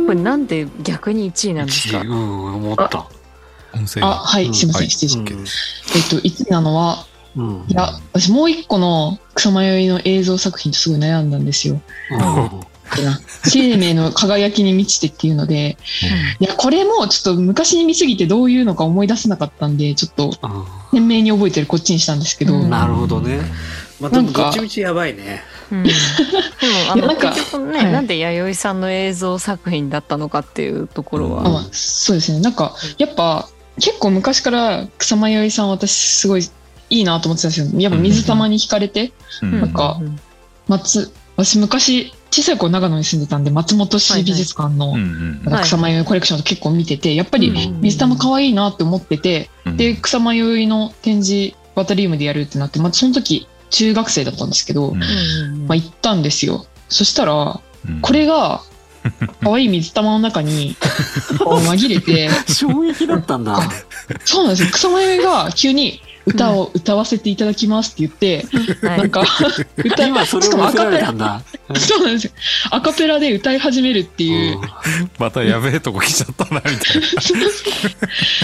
[0.05, 2.07] これなんで逆に1位なんです1か位。
[2.07, 3.05] うん思った
[3.75, 4.89] 音声あはいすいません、はい。
[4.89, 5.45] 失礼しまうん。
[5.45, 7.05] したえっと1位なのは
[7.35, 7.65] うん。
[7.67, 11.81] いや私もう一個の草間彌生の映像作品とすごい悩んだんですよ。
[13.43, 15.77] 生命の輝きに満ちてっていうので。
[16.39, 20.25] いやこれもちょっと昔に見すぎてどういうのか思い出せなかったんでちょっと
[20.91, 20.99] うん。
[20.99, 22.69] 鮮明に覚えてるこっちにしたんですけど、うん。
[22.69, 23.39] なるほどね。
[23.99, 25.41] まあでもどっちみちやばいね。
[25.71, 25.95] うん、 でも
[26.91, 27.91] あのいやなんか結局ね、はい。
[27.91, 32.41] なんで弥生さんの映像作品だったのかっていうところは、あまあ、そうですね。
[32.41, 36.43] なんかやっぱ結構昔から草間彌生さん私すごい
[36.89, 37.79] いいなと思ってたんですよ。
[37.79, 39.61] やっぱ水玉に惹かれて、うん。
[39.61, 40.19] なんかうん。
[40.67, 44.93] 松私昔小さい頃長野に住んでたんで松本市美術館の
[45.61, 47.81] 草間彌生コレクションと結構見ててやっぱりうん。
[47.81, 49.77] 水玉可愛いなって思ってて、うん。
[49.77, 54.99] で草間彌生の展示ワタリウムでやるってなって、まあ、その時中学生だったんですけど、うん。
[54.99, 56.65] まうんあ、行ったんですよ。
[56.89, 58.01] そしたらうん。
[58.01, 58.61] これが
[59.41, 63.59] 可愛い水玉の中に紛れて衝撃だったんだ。
[64.25, 64.69] そうなんですよ。
[64.71, 68.97] 草間彌生が急に歌を歌わせていただきますって言って、はい。
[68.99, 69.23] なんか
[69.77, 71.41] 歌い今それを見せらアカペラれたんだ。
[71.75, 72.33] そうなんですよ。
[72.71, 74.59] アカペラで歌い始めるっていう、
[75.19, 76.77] またやべえとこ来ちゃったなみたい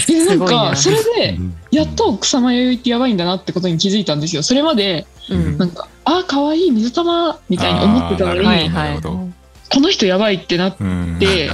[0.06, 0.34] でな。
[0.34, 1.50] いなかそれでな。
[1.70, 4.42] やっと草間彌生ってやばいんだなってことに気づいたんですよ。
[4.42, 5.58] それまでうん。
[5.58, 9.39] なんかあ可愛い水玉みたいに思ってたのに、はいはいなるほど
[9.72, 11.18] この人やばいってなっうん。
[11.18, 11.48] で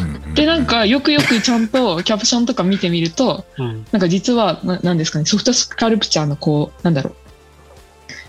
[0.46, 3.86] なんかよくよくちゃんと キャプションとか見てみるとうん。
[3.92, 7.14] なんか実はななんですかねソフトスカルプチャーのこうなんだろう。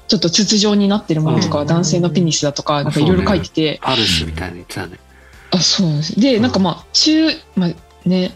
[0.08, 1.68] ちょっと筒状になってるものとかはうん。
[1.68, 5.00] 男性のペニスだとかなんかいろいろ書いてて、パルスみたいに言ってたね。
[5.52, 6.20] あそうなんです。
[6.20, 7.72] でなんかまあ中まあ
[8.06, 8.36] ね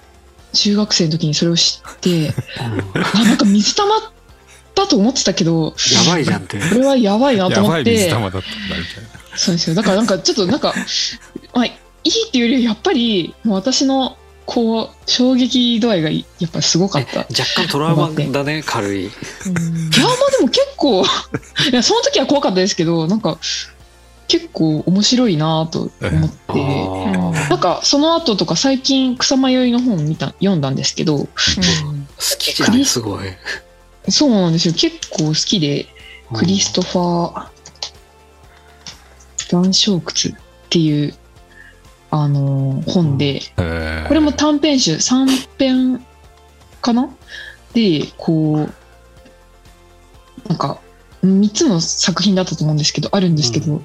[0.53, 3.89] 中学生の時にそれを知ってあなんか水玉
[4.75, 6.59] だと思ってたけどやばいじゃんって。
[6.59, 9.21] これはやばいなとやばい思って水玉だったんだみたいな。
[9.35, 9.75] そうですよ。
[9.75, 10.73] だからなんかちょっとなんか、
[11.53, 11.71] まあ、い
[12.03, 17.11] いっていうよりやっぱりもう私のこう衝撃度合いがやっぱすごかった。
[17.11, 19.05] いや若干トラウマだね 軽い。
[19.05, 19.11] うん。
[19.13, 19.19] ま
[20.09, 21.03] あでも結構
[21.71, 23.37] いやその時は怖かったですけどなんか
[24.27, 26.35] 結構面白いなと思って。
[26.49, 27.49] あー。
[27.49, 31.25] なんかその後とか最近草間彌生の本見た読んだんですけどうん。
[31.25, 31.29] 好
[32.37, 33.27] きじゃんすごい。
[34.09, 34.73] そうなんですよ。
[34.73, 35.87] 結構好きで
[36.33, 37.47] クリストファー・
[39.49, 40.01] 残照窟
[40.35, 41.13] っていう
[42.11, 43.41] あのー本で。
[43.57, 44.07] えー。
[44.07, 46.05] これも短編集3編
[46.81, 47.09] かな？
[47.73, 50.79] で、こう、なんか、
[51.23, 53.83] 3つの作品だったと思うんですけど、あるんですけど、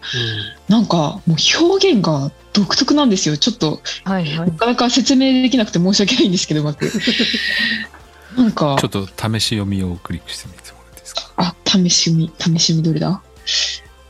[0.68, 3.36] なんかもう表現が独特なんですよ。
[3.36, 4.50] ちょっと、はいはい。
[4.50, 6.90] なかなか説明できなくて申し訳ないんですけど、うまく。
[8.36, 11.30] なんかちょ、っと試し読みをクリックしてみてもらっていいですか？
[11.36, 13.20] あ、試し読み、試し読みどれだ？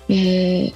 [0.08, 0.74] えー、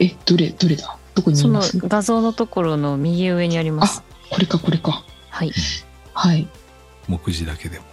[0.00, 0.96] え、どれ、どれだ？
[1.16, 5.02] どこにその画像のところの右上にありますこれか、これか。
[5.30, 5.52] はい
[6.12, 6.46] はい。
[7.08, 7.84] 目次だけでも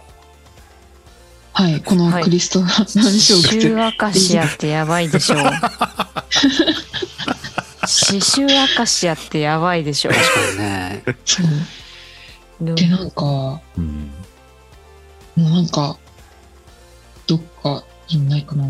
[1.54, 1.80] はい。
[1.80, 5.46] このはいクリストファー・ナンショーク刺繍アカシアってやばいでしょ刺
[8.18, 11.02] 繍アカシアってやばいでしょ確かにね。
[11.24, 11.42] そ
[12.60, 12.74] う。
[12.74, 14.12] で、なんか、もうん
[15.38, 15.96] うなんか、
[17.26, 18.66] どっかにないかな。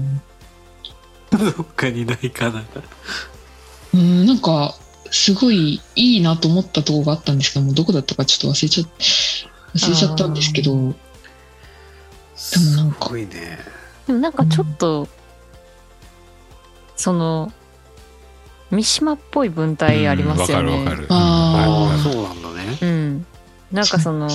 [1.32, 2.62] どっかにないかな。
[3.94, 4.74] うん、なんか、
[5.10, 8.88] すごいいいなと思ったところがあったんですけども、どこだったかちょっと忘れちゃっ
[9.74, 10.94] 忘れちゃったんですけど、でも
[12.76, 13.58] なんかすごいね。
[14.06, 15.08] でもなんかちょっと、
[16.96, 17.52] その
[18.70, 20.72] 三島っぽい文体ありますよね。
[20.72, 22.78] うんわかるわかるあああ、そうなんだね。
[22.80, 23.26] うん。
[23.72, 24.28] なんかその、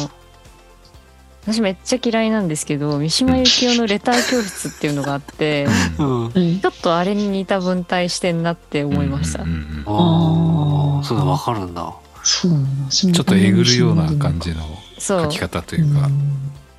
[1.51, 5.65] 私めっちゃ嫌いなんですけど、三島由紀夫のレター教室っていうのがあって、
[5.97, 6.59] うん。
[6.59, 9.41] ちょっとあれに似た文体してんなって思いました。
[9.41, 11.91] うんうんうんあ、そういうのわかるんだ。
[12.23, 12.91] そうなんだ。
[12.91, 14.61] ちょっとえぐるような感じの
[14.99, 15.39] 書き。
[15.39, 16.07] 方というか、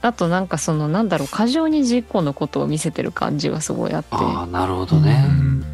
[0.03, 4.09] あとなんかその、なんだろう、過剰に自己のことを見せてる感じがすごいあって。
[4.13, 5.21] ああ、なるほどうね。
[5.21, 5.65] ん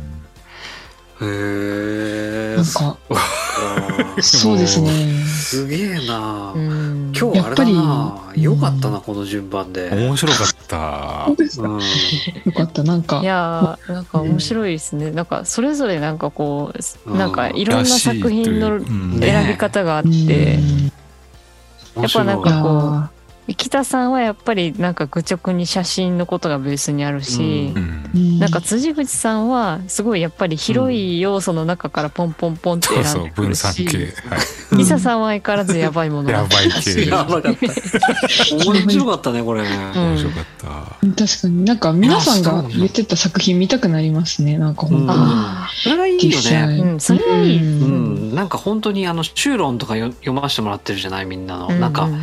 [1.20, 2.56] へえ。
[2.74, 3.16] か、あ
[4.20, 4.90] そうですね。
[4.90, 6.58] ーすげえなう。
[6.58, 7.12] ん。
[7.18, 7.70] 今日あれだな。
[7.70, 9.90] やっぱりよかったな、この順番で。
[9.90, 11.28] 面白かった。
[12.44, 12.82] よかった。
[12.82, 15.10] なんかい、やーなんか面白いですね。
[15.10, 16.72] なんかそれぞれなんかこ
[17.06, 18.80] う、なんかいろんな作品の
[19.20, 20.92] 選び方があって、うん
[21.96, 28.10] やっぱなんかこうー北さんはやっぱりなんか愚直に写真のことがベースにあるし、うん。
[28.14, 36.38] うんなんか辻口さんはすごいやっぱり広い要素の中からポンポンポンってそう選そう分んでくるし、散系、はい、伊佐さんは相変わらずやばいものが。
[36.38, 37.06] やばい系。
[37.06, 37.66] やばかった。
[38.70, 39.68] 面白かったね、これね。
[39.94, 40.68] うん面白かった、
[41.26, 44.58] 確かになんか皆さんが言ってた作品見たくなりますね。
[44.58, 45.18] なんか本当に。
[45.18, 46.78] あそれがいいよね。
[46.82, 47.58] うんそれはいい。
[47.58, 47.84] うん。
[47.84, 47.88] う
[48.32, 52.16] ん、なんか本当にあの修論とかよ読ませてもらってるじゃないみんなの、ーなんか、ううん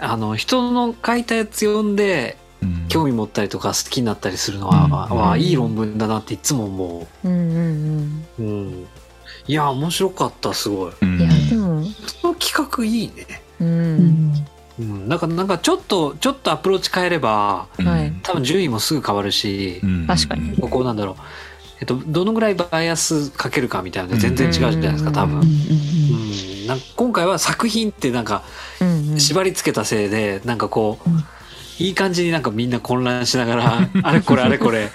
[0.00, 2.86] あの人の書いたやつ読んでうん。
[2.88, 5.16] 興味持ったりとか好きになったりするのは、うん。
[5.16, 7.28] わいい論文だなっていつも思う。
[7.28, 8.86] んうんう、うん、
[9.46, 10.92] いや面白かったすごい。
[11.00, 11.14] うん。
[11.14, 11.84] うんいやでも
[12.20, 13.98] その企画いいね、ううん。
[13.98, 14.46] ん
[14.78, 17.68] うん、なんかなんかちょっとちょっとアプローチ変えれば
[18.22, 20.06] 多分順位もすぐ変わるし、うん。
[20.06, 20.56] 確かに。
[20.58, 21.14] ここなんだろう。
[21.80, 25.36] えっと、どのぐらいバイアスかけるかみたいな全然違うじゃないですか、多分。
[25.36, 28.69] うんうんうんうん、なんか今回は作品ってなんかうんうん
[29.20, 31.24] 縛り付けたせいでなんかこう、うん。
[31.78, 34.90] いい感じになんかみんな混乱しながら あれこれあれこれ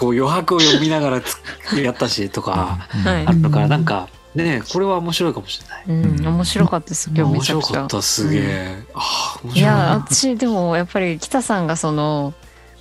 [0.00, 1.36] こう余白を読みながらつ
[1.78, 3.26] やったしとかはい。
[3.26, 5.84] あるからなんかねこれは面白いかもしれない。
[5.86, 7.66] うん、面白かったです今日め面ちゃくちゃ。
[7.66, 8.84] 白かったすげえ。
[9.52, 9.60] い。
[9.60, 10.02] や。
[10.02, 12.32] 私でもやっぱり北さんがその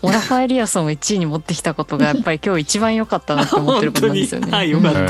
[0.01, 4.51] オラファエリアソンを1位に持ってきたことがやっぱり今日一番良かったなって思ってることなんですよね。
[4.51, 4.99] はいよかった。
[5.01, 5.05] へ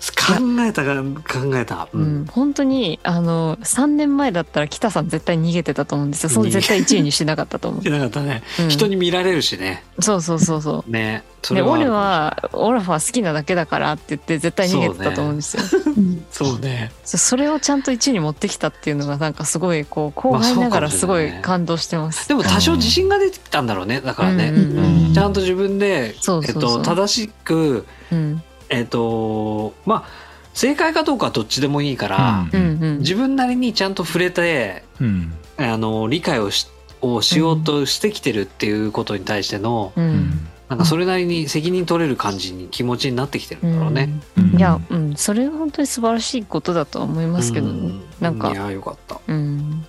[0.00, 1.88] 考えたか考えた。
[1.92, 2.22] ううん。
[2.22, 6.30] ん、本当にあの3年前だったら北さん絶対逃げてたと思うんですよ。
[6.30, 7.82] その絶対1位にしてなかったと思う。
[7.82, 8.42] し、なかったね。
[8.60, 8.68] うん。
[8.68, 9.84] 人に見られるしね。
[10.00, 10.90] そうそうそうそう。
[10.90, 11.22] ね。
[11.42, 11.72] そでれは。
[11.72, 15.62] 俺はオラファ好きなだけだからって言って絶対逃げてたと思うんですよ。
[16.32, 16.92] そ,、うね。
[17.04, 24.00] それをちゃんと1位に持ってきたっていうのがなんかすごいこう後輩ながらすごい感動してます、でも多少自信が出てきたんだろうね。
[24.00, 24.48] だからね。
[24.48, 26.14] うんうんうんちゃんと自分で、
[26.46, 32.78] えっと、正しく、うんえっと、まあ、正解かどうかはどっちでもいいから、うん。
[32.82, 35.32] うん自分なりにちゃんと触れて、うん。
[35.58, 36.68] あの、理解をし、
[37.02, 40.08] をしようとしてきてるっていうことに対しての、ううん。
[40.08, 44.08] んなんかそれなりに責任取れる感じに気持ちになってきてるんだろうね。
[44.36, 44.56] うん。
[44.56, 48.02] いや、うん、それは本当に素晴らしいことだとは思いますけどね、うん。
[48.20, 48.52] なんか。
[48.52, 49.20] いや、よかった。
[49.26, 49.84] うん、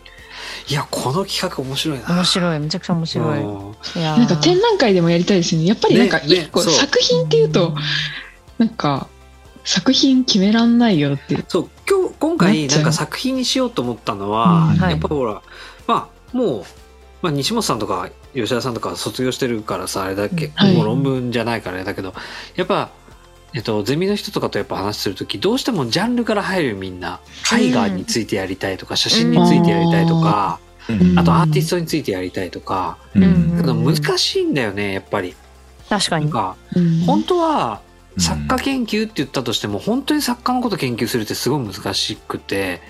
[0.68, 2.06] いや、この企画面白いな。
[2.16, 2.60] 面白い。
[2.60, 4.02] めちゃくちゃ面白い、うん。
[4.02, 5.68] いなんか展覧会でもやりたいですよね。
[5.68, 7.76] やっぱりなんか一個作品っていうと、
[8.62, 9.08] なんか
[9.64, 11.44] 作品決めらんないよって。
[11.48, 14.78] そう、今日、今回なんなか作品にしようと思ったのは、うん。
[14.78, 14.92] はい。
[14.92, 15.42] やっぱほら、
[15.88, 16.64] まあ、もう、
[17.24, 20.76] まあ、西本さんとか吉田さんとか卒業してるからさ、あれだっけ、はい。
[20.76, 22.14] もう論文じゃないからあれだけど、
[22.56, 22.92] やっぱ、
[23.56, 27.20] えっと、ゼミの人とかとやっぱ話するとき、どうしてもジャンルから入るみんな、
[27.52, 31.18] 絵画についてやりたいとか、写真についてやりたいとか、うん。
[31.18, 33.84] あとアーティストについてやりたいとか、うん。
[33.84, 35.36] 難しいんだよね、やっぱり。
[35.90, 36.26] 確かに。
[36.26, 37.00] なんか、うん。
[37.02, 37.82] 本当は、
[38.18, 42.82] 作家研究って言ったとしても、本当に作家のこと研究するってすごい難しくて、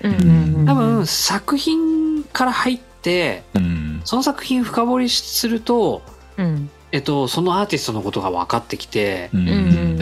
[0.66, 4.00] 多分作品から入っってうん。
[4.04, 6.02] その作品深掘りすると、
[6.38, 6.70] うん。
[6.92, 9.30] えっと、そのアーティストのことが分かってきて、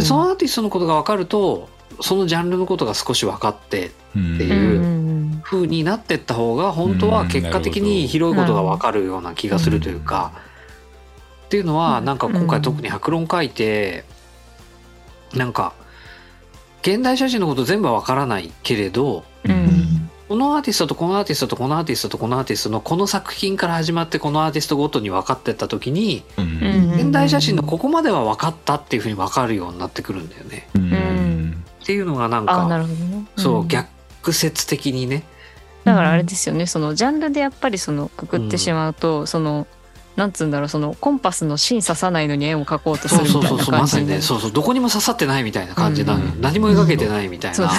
[0.01, 1.69] そのアーティストのことが分かると
[2.01, 5.33] そのジャンルのことが少し分かってうんってうん。
[5.33, 10.33] いう風になってった方が本当は結果的に広いことが分かるような気がするというか、
[11.47, 14.05] っていうのはなんか今回特に白論書いて
[15.35, 15.73] なんか
[16.83, 20.11] 現代写真のこと全部は分からないけれどうん。
[20.29, 26.95] このアーティストとこのアーティストとこのアーティストとこのアーティストのこの作品から始まってこのアーティストごとに分かってった時にうん。
[26.95, 30.69] 現代写真のここまでは分かったっていうふうに分かるようになってくるんだよね。
[30.75, 31.65] うん。
[31.83, 32.87] っていうのがなんかね。
[33.37, 33.69] そううん。
[33.69, 35.25] 逆説的にね。
[35.85, 36.67] だからあれですよね。
[36.67, 39.67] そのジャンルでやっぱりそのくくってしまうと、その
[40.21, 46.43] なんつうんだろうそのコンパスの芯刺さないのに絵を描こうとするみたいなそうそうそうまさにねそうそうどこにも刺さってないみたいな感じなの、うん。
[46.43, 47.73] 何も描けてないみたいそうな。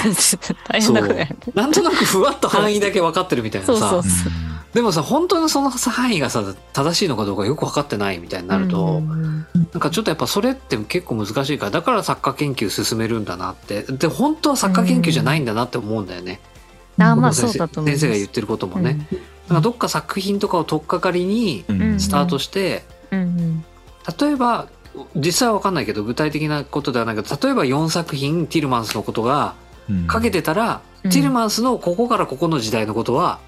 [0.68, 3.74] 大変なことやねなんとなくふわっと範囲だけ分かってるみたいなさ。
[3.74, 4.32] そうそうそう。
[4.74, 9.46] でもさ本当のその範囲がさ正しいのかどうかよく分かってないみたいになると、うん。
[9.74, 13.84] なんかちょっとやっぱそれって結構難しいからだから作家研究進めるんだなって。
[13.84, 16.40] で本当は作家研究じゃないんだなって思うんだよね。
[17.00, 19.08] あまあ先生そうだ先生が言ってることもね。
[19.52, 22.00] なんかどっか作品とかを取っかかりにうん。
[22.00, 23.66] スタートして、うんうん
[24.20, 24.68] 例えば
[25.16, 29.54] 実際は分かんないけど具体的なことではないけど例えば4作品ティルマンスのことが
[29.90, 30.08] うん。
[30.08, 31.12] 書けてたら、うん。
[31.12, 33.40] ティルマンスのここからここの時代のことは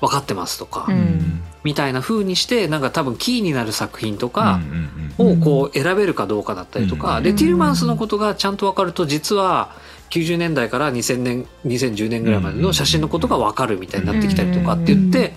[0.00, 1.42] 分かってますとか、うん。
[1.64, 4.60] みたいな風にしてなんか多分キーになる作品とうんか
[5.18, 5.32] うん。
[5.32, 7.22] をこう選べるかどうかだったりとか、うん。
[7.24, 9.74] でティルマンスのことがちゃんと分かると実は
[10.12, 15.32] 90年代から2000年2010年ぐらいまでの写真のことが分かるみたいになってきたりとかって言って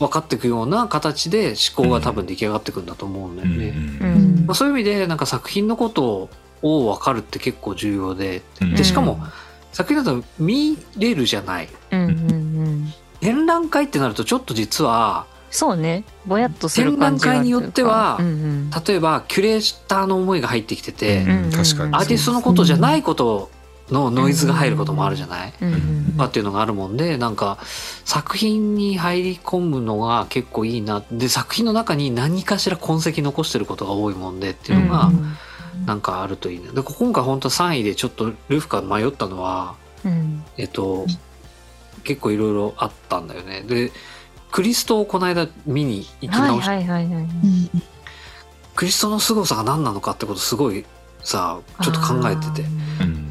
[0.00, 3.68] 分かっていくような形で思考が多分出来上がっていくんだと思うんだよね。
[4.00, 6.28] うんまあ、そういう意味でなんか作品のこと
[6.62, 8.42] を分かるって結構重要で。
[8.60, 8.74] うん。
[8.74, 9.20] でしかも
[9.72, 11.68] 作品だと見れるじゃない。
[13.20, 16.04] 展覧会ってなるとちょっと実はそうね。
[16.26, 18.70] ぼやっとする展覧会によってはうんうん。
[18.70, 23.50] 例えばキュレーターの思いが入ってきてて、アーティストのことじゃないこと
[23.90, 27.58] のノイズが入ることもあるじゃない、うんうんまあっていうのがあるもんでなんか
[28.06, 31.04] 作品に入り込むのが結構いいな。
[31.12, 35.10] で作品の中に何かしら痕跡残してることが多いもんでっていうのが
[35.84, 36.68] なんかあるといいね。
[36.72, 40.42] で今回本当3位でちょっとルフカ迷ったのはうん。
[40.56, 41.06] えっと
[42.02, 43.60] 結構いろいろあったんだよね。
[43.60, 43.92] で
[44.50, 47.26] クリストをこの間見に行きはい直しはいはいはい。
[48.74, 50.86] クリストの凄さが何なのかってことすごい
[51.22, 52.68] さちょっと考えてて。
[53.02, 53.25] うん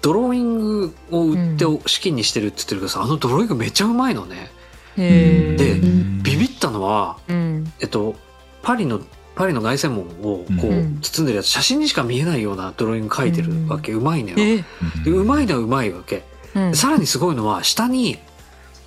[0.00, 4.50] ドローイングを売ってう資金にしてるって言ってるけどさ、あのドローイングめっちゃうまいのね。
[4.96, 7.72] へえでうんビビったのはうん。
[7.80, 8.14] えっと
[8.62, 9.00] パリの
[9.34, 10.96] パリの凱旋門をこうん。
[10.96, 14.64] う包んでるやつ写真にしか見えないようなドローイング描いてるわけ、うまいのよ、え
[15.04, 16.24] でうまいのはうまいわけ。
[16.54, 16.74] うん。
[16.74, 18.18] さらにすごいのは下に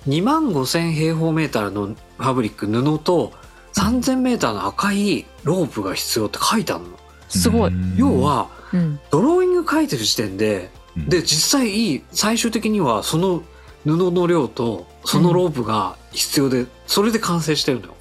[0.08, 3.32] 2万5千平方メーターのファブリック布と
[3.74, 6.90] 3000メーターの赤いロープが必要って書いてあるの。
[7.28, 7.72] すごい。
[7.96, 9.00] 要はうん。
[9.10, 13.42] ドローイング描いてる時点でうんで実際いい最終的にはその
[13.84, 17.94] 布の量とそのロープが必要でそれで完成してるのよ。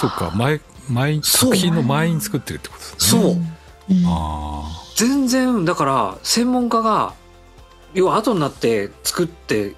[0.00, 3.22] そっか前前作品の前に作ってるってことですね。
[3.22, 3.36] そう。
[4.06, 7.14] あ全然だから専門家が
[7.92, 9.74] 要は後になって作って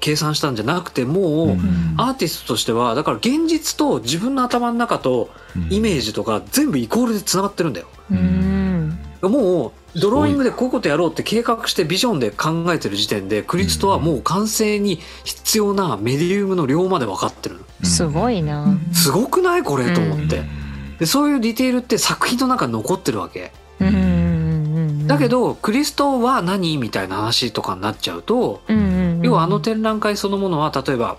[0.00, 1.94] 計算したんじゃなくてもう、うん。
[1.96, 7.86] アーティストとしてはだから現実と自分の頭の中とーイメージとか全部イコールでつながってるんだよ。
[8.10, 8.98] うん。
[9.22, 17.62] もうドローイングでこういうことやろうって計画してビジョンで考えてる時点でクリストはもう完成に必要なメディウムの量まで分かってるの。
[17.82, 18.78] すごいな。
[18.92, 20.38] すごくないこれと思って。
[20.38, 20.98] うん。
[20.98, 23.52] でそういうディテールって作品の中に残ってるわけ。
[25.06, 28.60] だけどクリストは何みたいな話とかになっちゃうと
[29.22, 31.16] 要はあの展覧会そのものは例えば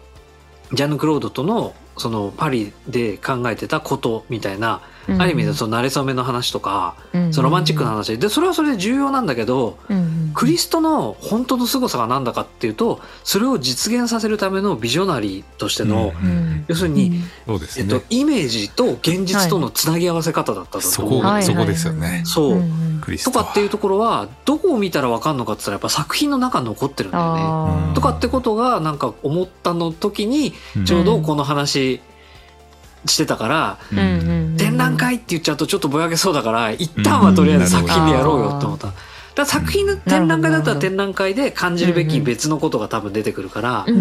[0.73, 4.81] ジャンヌ・クロードとのそのパリで考えてたことみたいな、
[5.19, 6.95] ある意味でその馴れ初めの話とか、
[7.31, 8.17] そのロマンチックな話。
[8.17, 9.77] でそれはそれで重要なんだけど
[10.33, 17.21] クリストの本当の凄さが何だかっていうとそれを実現させるためのビジョナリーとしての、うん要するに、
[17.77, 21.43] えっと、イメージと現実とのつなぎ合わせ方だったそと思う、こはい。
[21.43, 22.23] そこですよね。
[22.25, 22.61] そう、
[23.01, 23.31] クリスト。
[23.31, 27.41] はとかっていうところはどこを見たら分かんのかって言ったらやっぱ作品の中に残ってるんだよね。
[27.41, 30.53] あとかってことがなんか思ったの時に
[30.85, 31.86] ちょうどこの話
[33.05, 38.93] してたから、うんー展覧会って言っちゃうとちょっとぼやけそうだから一旦はとりあえず作品でやろうよって思った。
[39.35, 43.91] だ作品の展覧会だったら展覧会で感じるべき別のことが多分出てくるからって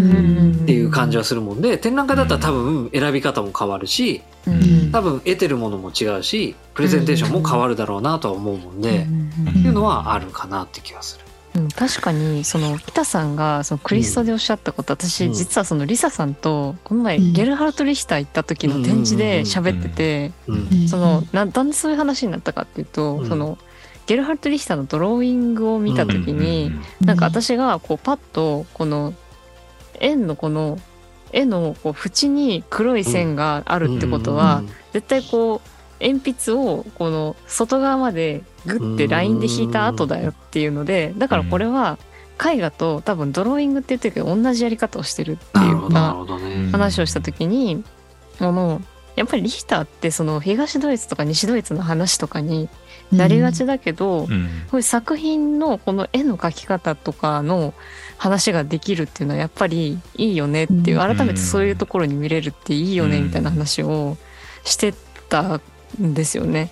[0.73, 4.91] いう感じはするもんで展覧会だったら多分選び方も変わるしうん。
[4.93, 9.49] 多分得てるものも違うしプレゼンテーションも変わるだろうなとは思うもんでうん。
[9.51, 11.26] っていうのはあるかなって気がする。
[11.57, 15.33] うん、確かにその北さんがそのクリストでおっしゃったこと、私うん。
[15.33, 17.33] 実はそのリサさんとこの前うん。
[17.33, 20.89] ゲルハルト・リヒター行った時の展示で喋ってて、うん。
[20.89, 23.29] そのななんでそういう話になったかっていうと、うん。
[23.29, 23.59] その
[24.07, 29.15] ゲルハルト・リヒターのドローイングを見た時に、なんか私がこうパッとこの
[30.01, 30.79] 円のこの
[31.33, 41.99] 絵のこう縁に黒い線があるってことは、絶対こう鉛筆をこの外側までグッてラインで引いた後だよっていうのでだからこれは
[42.45, 46.17] 絵画と多分ドローイングって言ってるけど同じやり方をしてるっていうか。
[46.73, 47.85] 話をした時に
[48.39, 48.83] あの
[49.15, 52.69] やっぱりリヒターってその東ドイツとか西ドイツの話とかに
[53.13, 54.49] なりがちだけど、こうん。
[54.73, 57.73] ういう作品のこの絵の描き方とかの
[58.19, 61.17] 話ができるっていうのはやっぱりいいよねっていううん。
[61.17, 64.17] 改めてそういうところに見れるっていいよねみたいな話を
[64.65, 64.93] して
[65.29, 65.61] た
[66.01, 66.71] んですよね。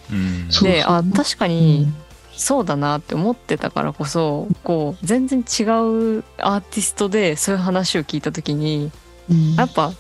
[0.62, 1.94] であ確かうにん。
[2.36, 8.90] そうだなって思ってたからこそこう全然違うアーティストでそういう話を聞いた時に
[9.30, 9.54] うん。
[9.54, 9.92] やっぱ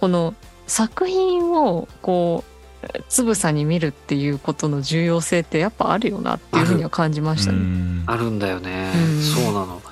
[0.00, 0.34] この
[0.66, 2.58] 作品をこう
[3.08, 7.58] つぶさに見るっていうことの重要性ってやっぱあるよなっていうふうには感じましたね。
[7.58, 8.04] うん。
[8.06, 9.22] あるんだよね、うん。
[9.22, 9.82] そうなの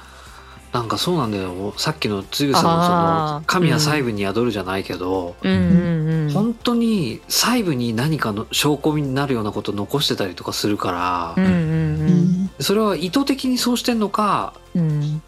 [0.76, 1.72] なんかそうなんだよ。
[1.78, 2.90] さっきのつぐさんのそ
[3.38, 14.90] の神は細部に宿るじゃないけど、うん本当に細部に何かの証拠になるようなことを残してたりとかするから、うんそれは意図的にそうしてんのか、うん。
[14.90, 15.22] うん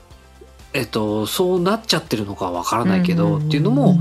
[0.74, 3.98] えっと、そうなっちゃってるのかはわからないけど、うんっていうのも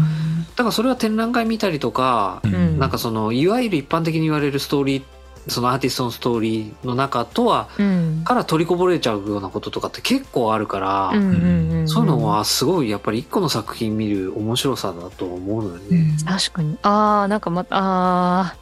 [0.58, 2.78] だからそれは展覧会見たりとか、ん。
[2.78, 5.04] なんかそのいわゆる一般的に言われるストーリー
[5.48, 8.22] そのアーティストのストーリーの中とはうん。
[8.26, 16.18] から取りこぼれちゃうようなこととかって結構あるから、うんうんうんそういうのはすごいやっぱり一個の作品見る面白さだと思うのよね。
[16.26, 16.78] 確かに。
[16.82, 18.56] あーなんかまたあ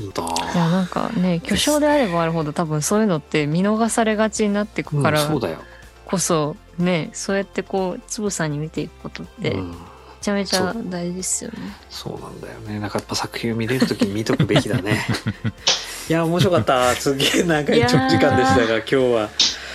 [0.00, 0.04] い
[0.56, 5.58] やなんかね巨匠であればあるほど多分そういうのって見逃されがちになっていくからうんそうだよ。
[6.06, 9.74] こそねそうやってこうつぶさに見ていくことってめうん
[10.22, 11.56] ちゃめちゃ大事ですよね。
[11.90, 12.78] そうなんだよね。
[12.80, 15.04] なんかやっぱ作品を見れるときに見とくべきだね。
[16.08, 16.94] いや面白かった。
[16.94, 19.28] すげえ長い長時間でしたが今日は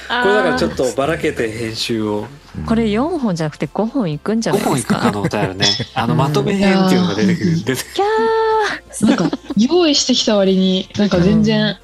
[0.10, 2.28] これだからちょっとばらけて編集を
[2.66, 4.96] これ4本じゃなくて5本いくんじゃ5ないですか？
[5.00, 5.66] 本いく可能性あるね。
[5.94, 7.64] あのまとめ編っていうのが出てくる。
[7.64, 11.78] 出てキャーなんか用意してきた割になんか全然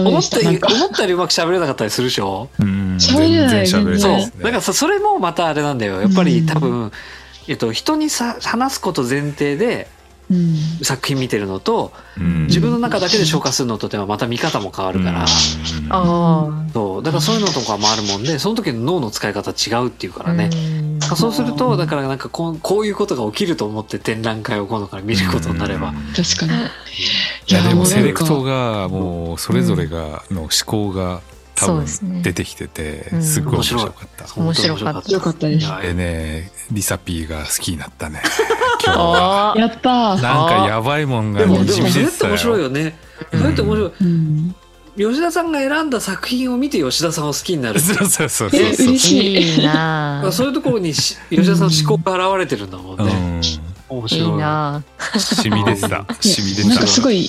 [0.00, 0.40] 思っでした。
[0.40, 2.48] より思ったよりうまく喋れなかったりするでしょ？
[2.58, 2.96] うん。
[2.96, 3.66] 喋れない。
[3.66, 4.42] 全然喋れそう。
[4.42, 6.00] だからさそれもまたあれなんだよ。
[6.00, 6.46] やっぱりうん。
[6.46, 6.92] 多分
[7.46, 9.88] えっと人にさ話すこと前提で
[10.30, 10.56] うん。
[10.82, 12.46] 作品見てるのとうん。
[12.46, 15.26] 自分の中だけで消化するのとではまた見方も変わるから。
[15.26, 17.02] そう。
[17.02, 20.50] だからそういうのとかもあるもんでその時の脳の使い方違うっていうかあらね、
[21.10, 26.52] うんそうするとだからなんかこうこういうことが起きると思って展覧会を今度から見ることになれば、確かに。
[27.48, 31.20] いやでもセレクもトがもうそれぞれがの思考が
[31.54, 33.22] 多分出てきててうん。
[33.22, 34.40] すっごい面白かった。
[34.40, 34.92] 面白かった。
[34.92, 35.82] 本当によかったです。
[35.82, 38.22] でねリサピーが好きになったね。
[38.84, 38.94] 今
[39.54, 40.22] 日やったー。
[40.22, 42.64] なんかやばいもんがにじでもそれみ出てたって面白いよ。
[42.64, 42.98] よね、
[43.32, 43.92] それって面白い。
[44.00, 44.54] うん
[44.98, 47.80] 吉田さんが選んだ作品を見て吉田さんを好きになる。
[47.80, 48.86] そうそうそうえそう。
[48.88, 49.56] 嬉しい。
[49.56, 53.06] いいなあそういうところにし吉田さんの思考が現れてるんだもんね、う
[53.38, 53.40] ん。
[53.40, 54.28] い面白い。
[54.28, 54.82] いな。
[55.14, 56.68] あ染み出てた染み出てた。
[56.68, 56.86] なんか。
[56.88, 57.28] すごい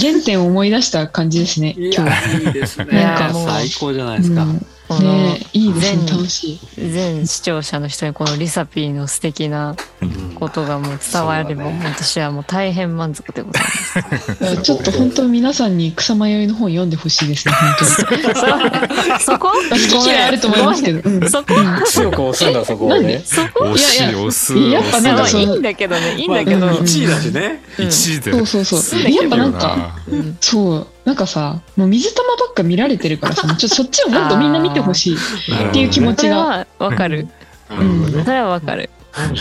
[0.00, 2.34] 原点を思い出した感じですねい今日。
[2.34, 2.86] やいいですね。
[2.86, 3.34] なんか。
[3.34, 6.60] 最高じゃないですか、うんこのねえいいですね全楽しい。
[6.90, 14.62] 全視聴者の人にこのリサピーの素敵なうんことがもう伝われば、ね私はもう大変満足でございます。
[14.62, 19.20] ちょっと本当皆さんに草迷いの本読んでほしいですね本当に。
[19.22, 19.52] そこ？
[19.52, 21.30] 好き嫌いあると思いますけど、うん。
[21.30, 21.54] そこ？
[21.86, 23.70] 強く押すんだそこをなんねでそこ？
[23.70, 27.62] 押しいやいや押すやっぱなんかいいんだけどねいいんだけど、まあ1位だしね。
[27.78, 28.64] うん一位でそうそう。
[28.64, 30.36] そうやっぱなんかうん。
[30.40, 36.66] そうなんかさもう水玉ばっか見られてるからさ ちょっとそっちをもっとみんな見てほしいっていう気持ちが。
[36.78, 37.28] それはわかる、
[37.70, 38.24] うん。
[38.24, 38.90] それはわかる。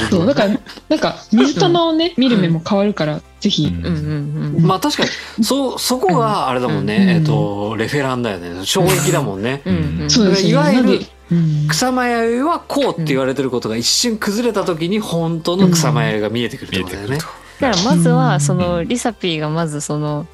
[0.09, 3.67] そうだからなんか水玉をね見る目も変わるからぜひ。
[3.67, 4.65] うんうんうんうん。
[4.65, 5.43] まあ確かに。
[5.43, 8.65] そそこがあれだもんね、うんえっとレフェランだよね。
[8.65, 10.09] 衝撃だもんね、うんうん。
[10.09, 10.49] そうですね。
[10.49, 11.01] いわゆる
[11.67, 17.17] 草間彌生はこうって言われてることが一瞬崩れた時に本当の草間彌生が見えてくるってことだよね。
[17.59, 20.25] だからまずうんはそのリサピーがまずその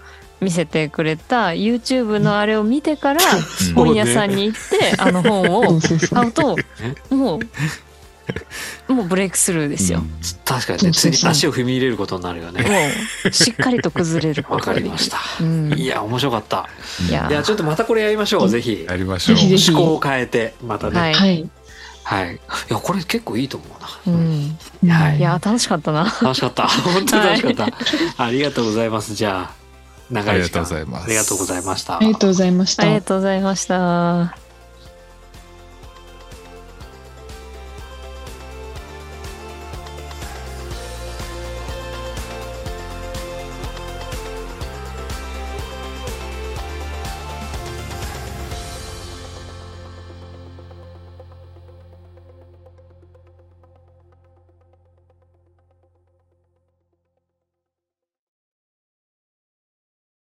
[0.46, 6.56] 見せてくれた YouTube のあれを見てから うん本屋さんに行ってあの本そを買うと
[7.10, 7.40] も
[8.90, 10.02] うもうブレイクスルーですよ。
[10.46, 12.64] 確かにねそうそうそう次足を踏み入れることになるよね。
[12.64, 12.70] も
[13.30, 15.18] うしっかりと崩れるこわかりました。
[15.40, 16.70] うんいや面白かった。
[17.08, 18.86] いやいやちょっとまたこれやりましょうぜひ。
[18.88, 19.38] やりましょう。
[19.38, 21.00] 思考を変えてまたね。
[21.00, 21.40] ははい。
[21.40, 21.50] い、
[22.04, 22.40] はいい、
[22.74, 23.90] やこれ結構いいと思うな。
[24.08, 24.58] うん、
[24.90, 26.04] はいいや楽しかったな。
[26.22, 26.68] 楽しかった。
[26.68, 27.54] 本当に楽しかっ
[28.18, 28.24] た。
[28.24, 29.14] ありがとうございます。
[29.14, 29.65] じゃあ
[30.12, 31.98] 長い時間ありがとうございますありがとうございました。
[31.98, 34.45] ありがとうございましたありがとうございました。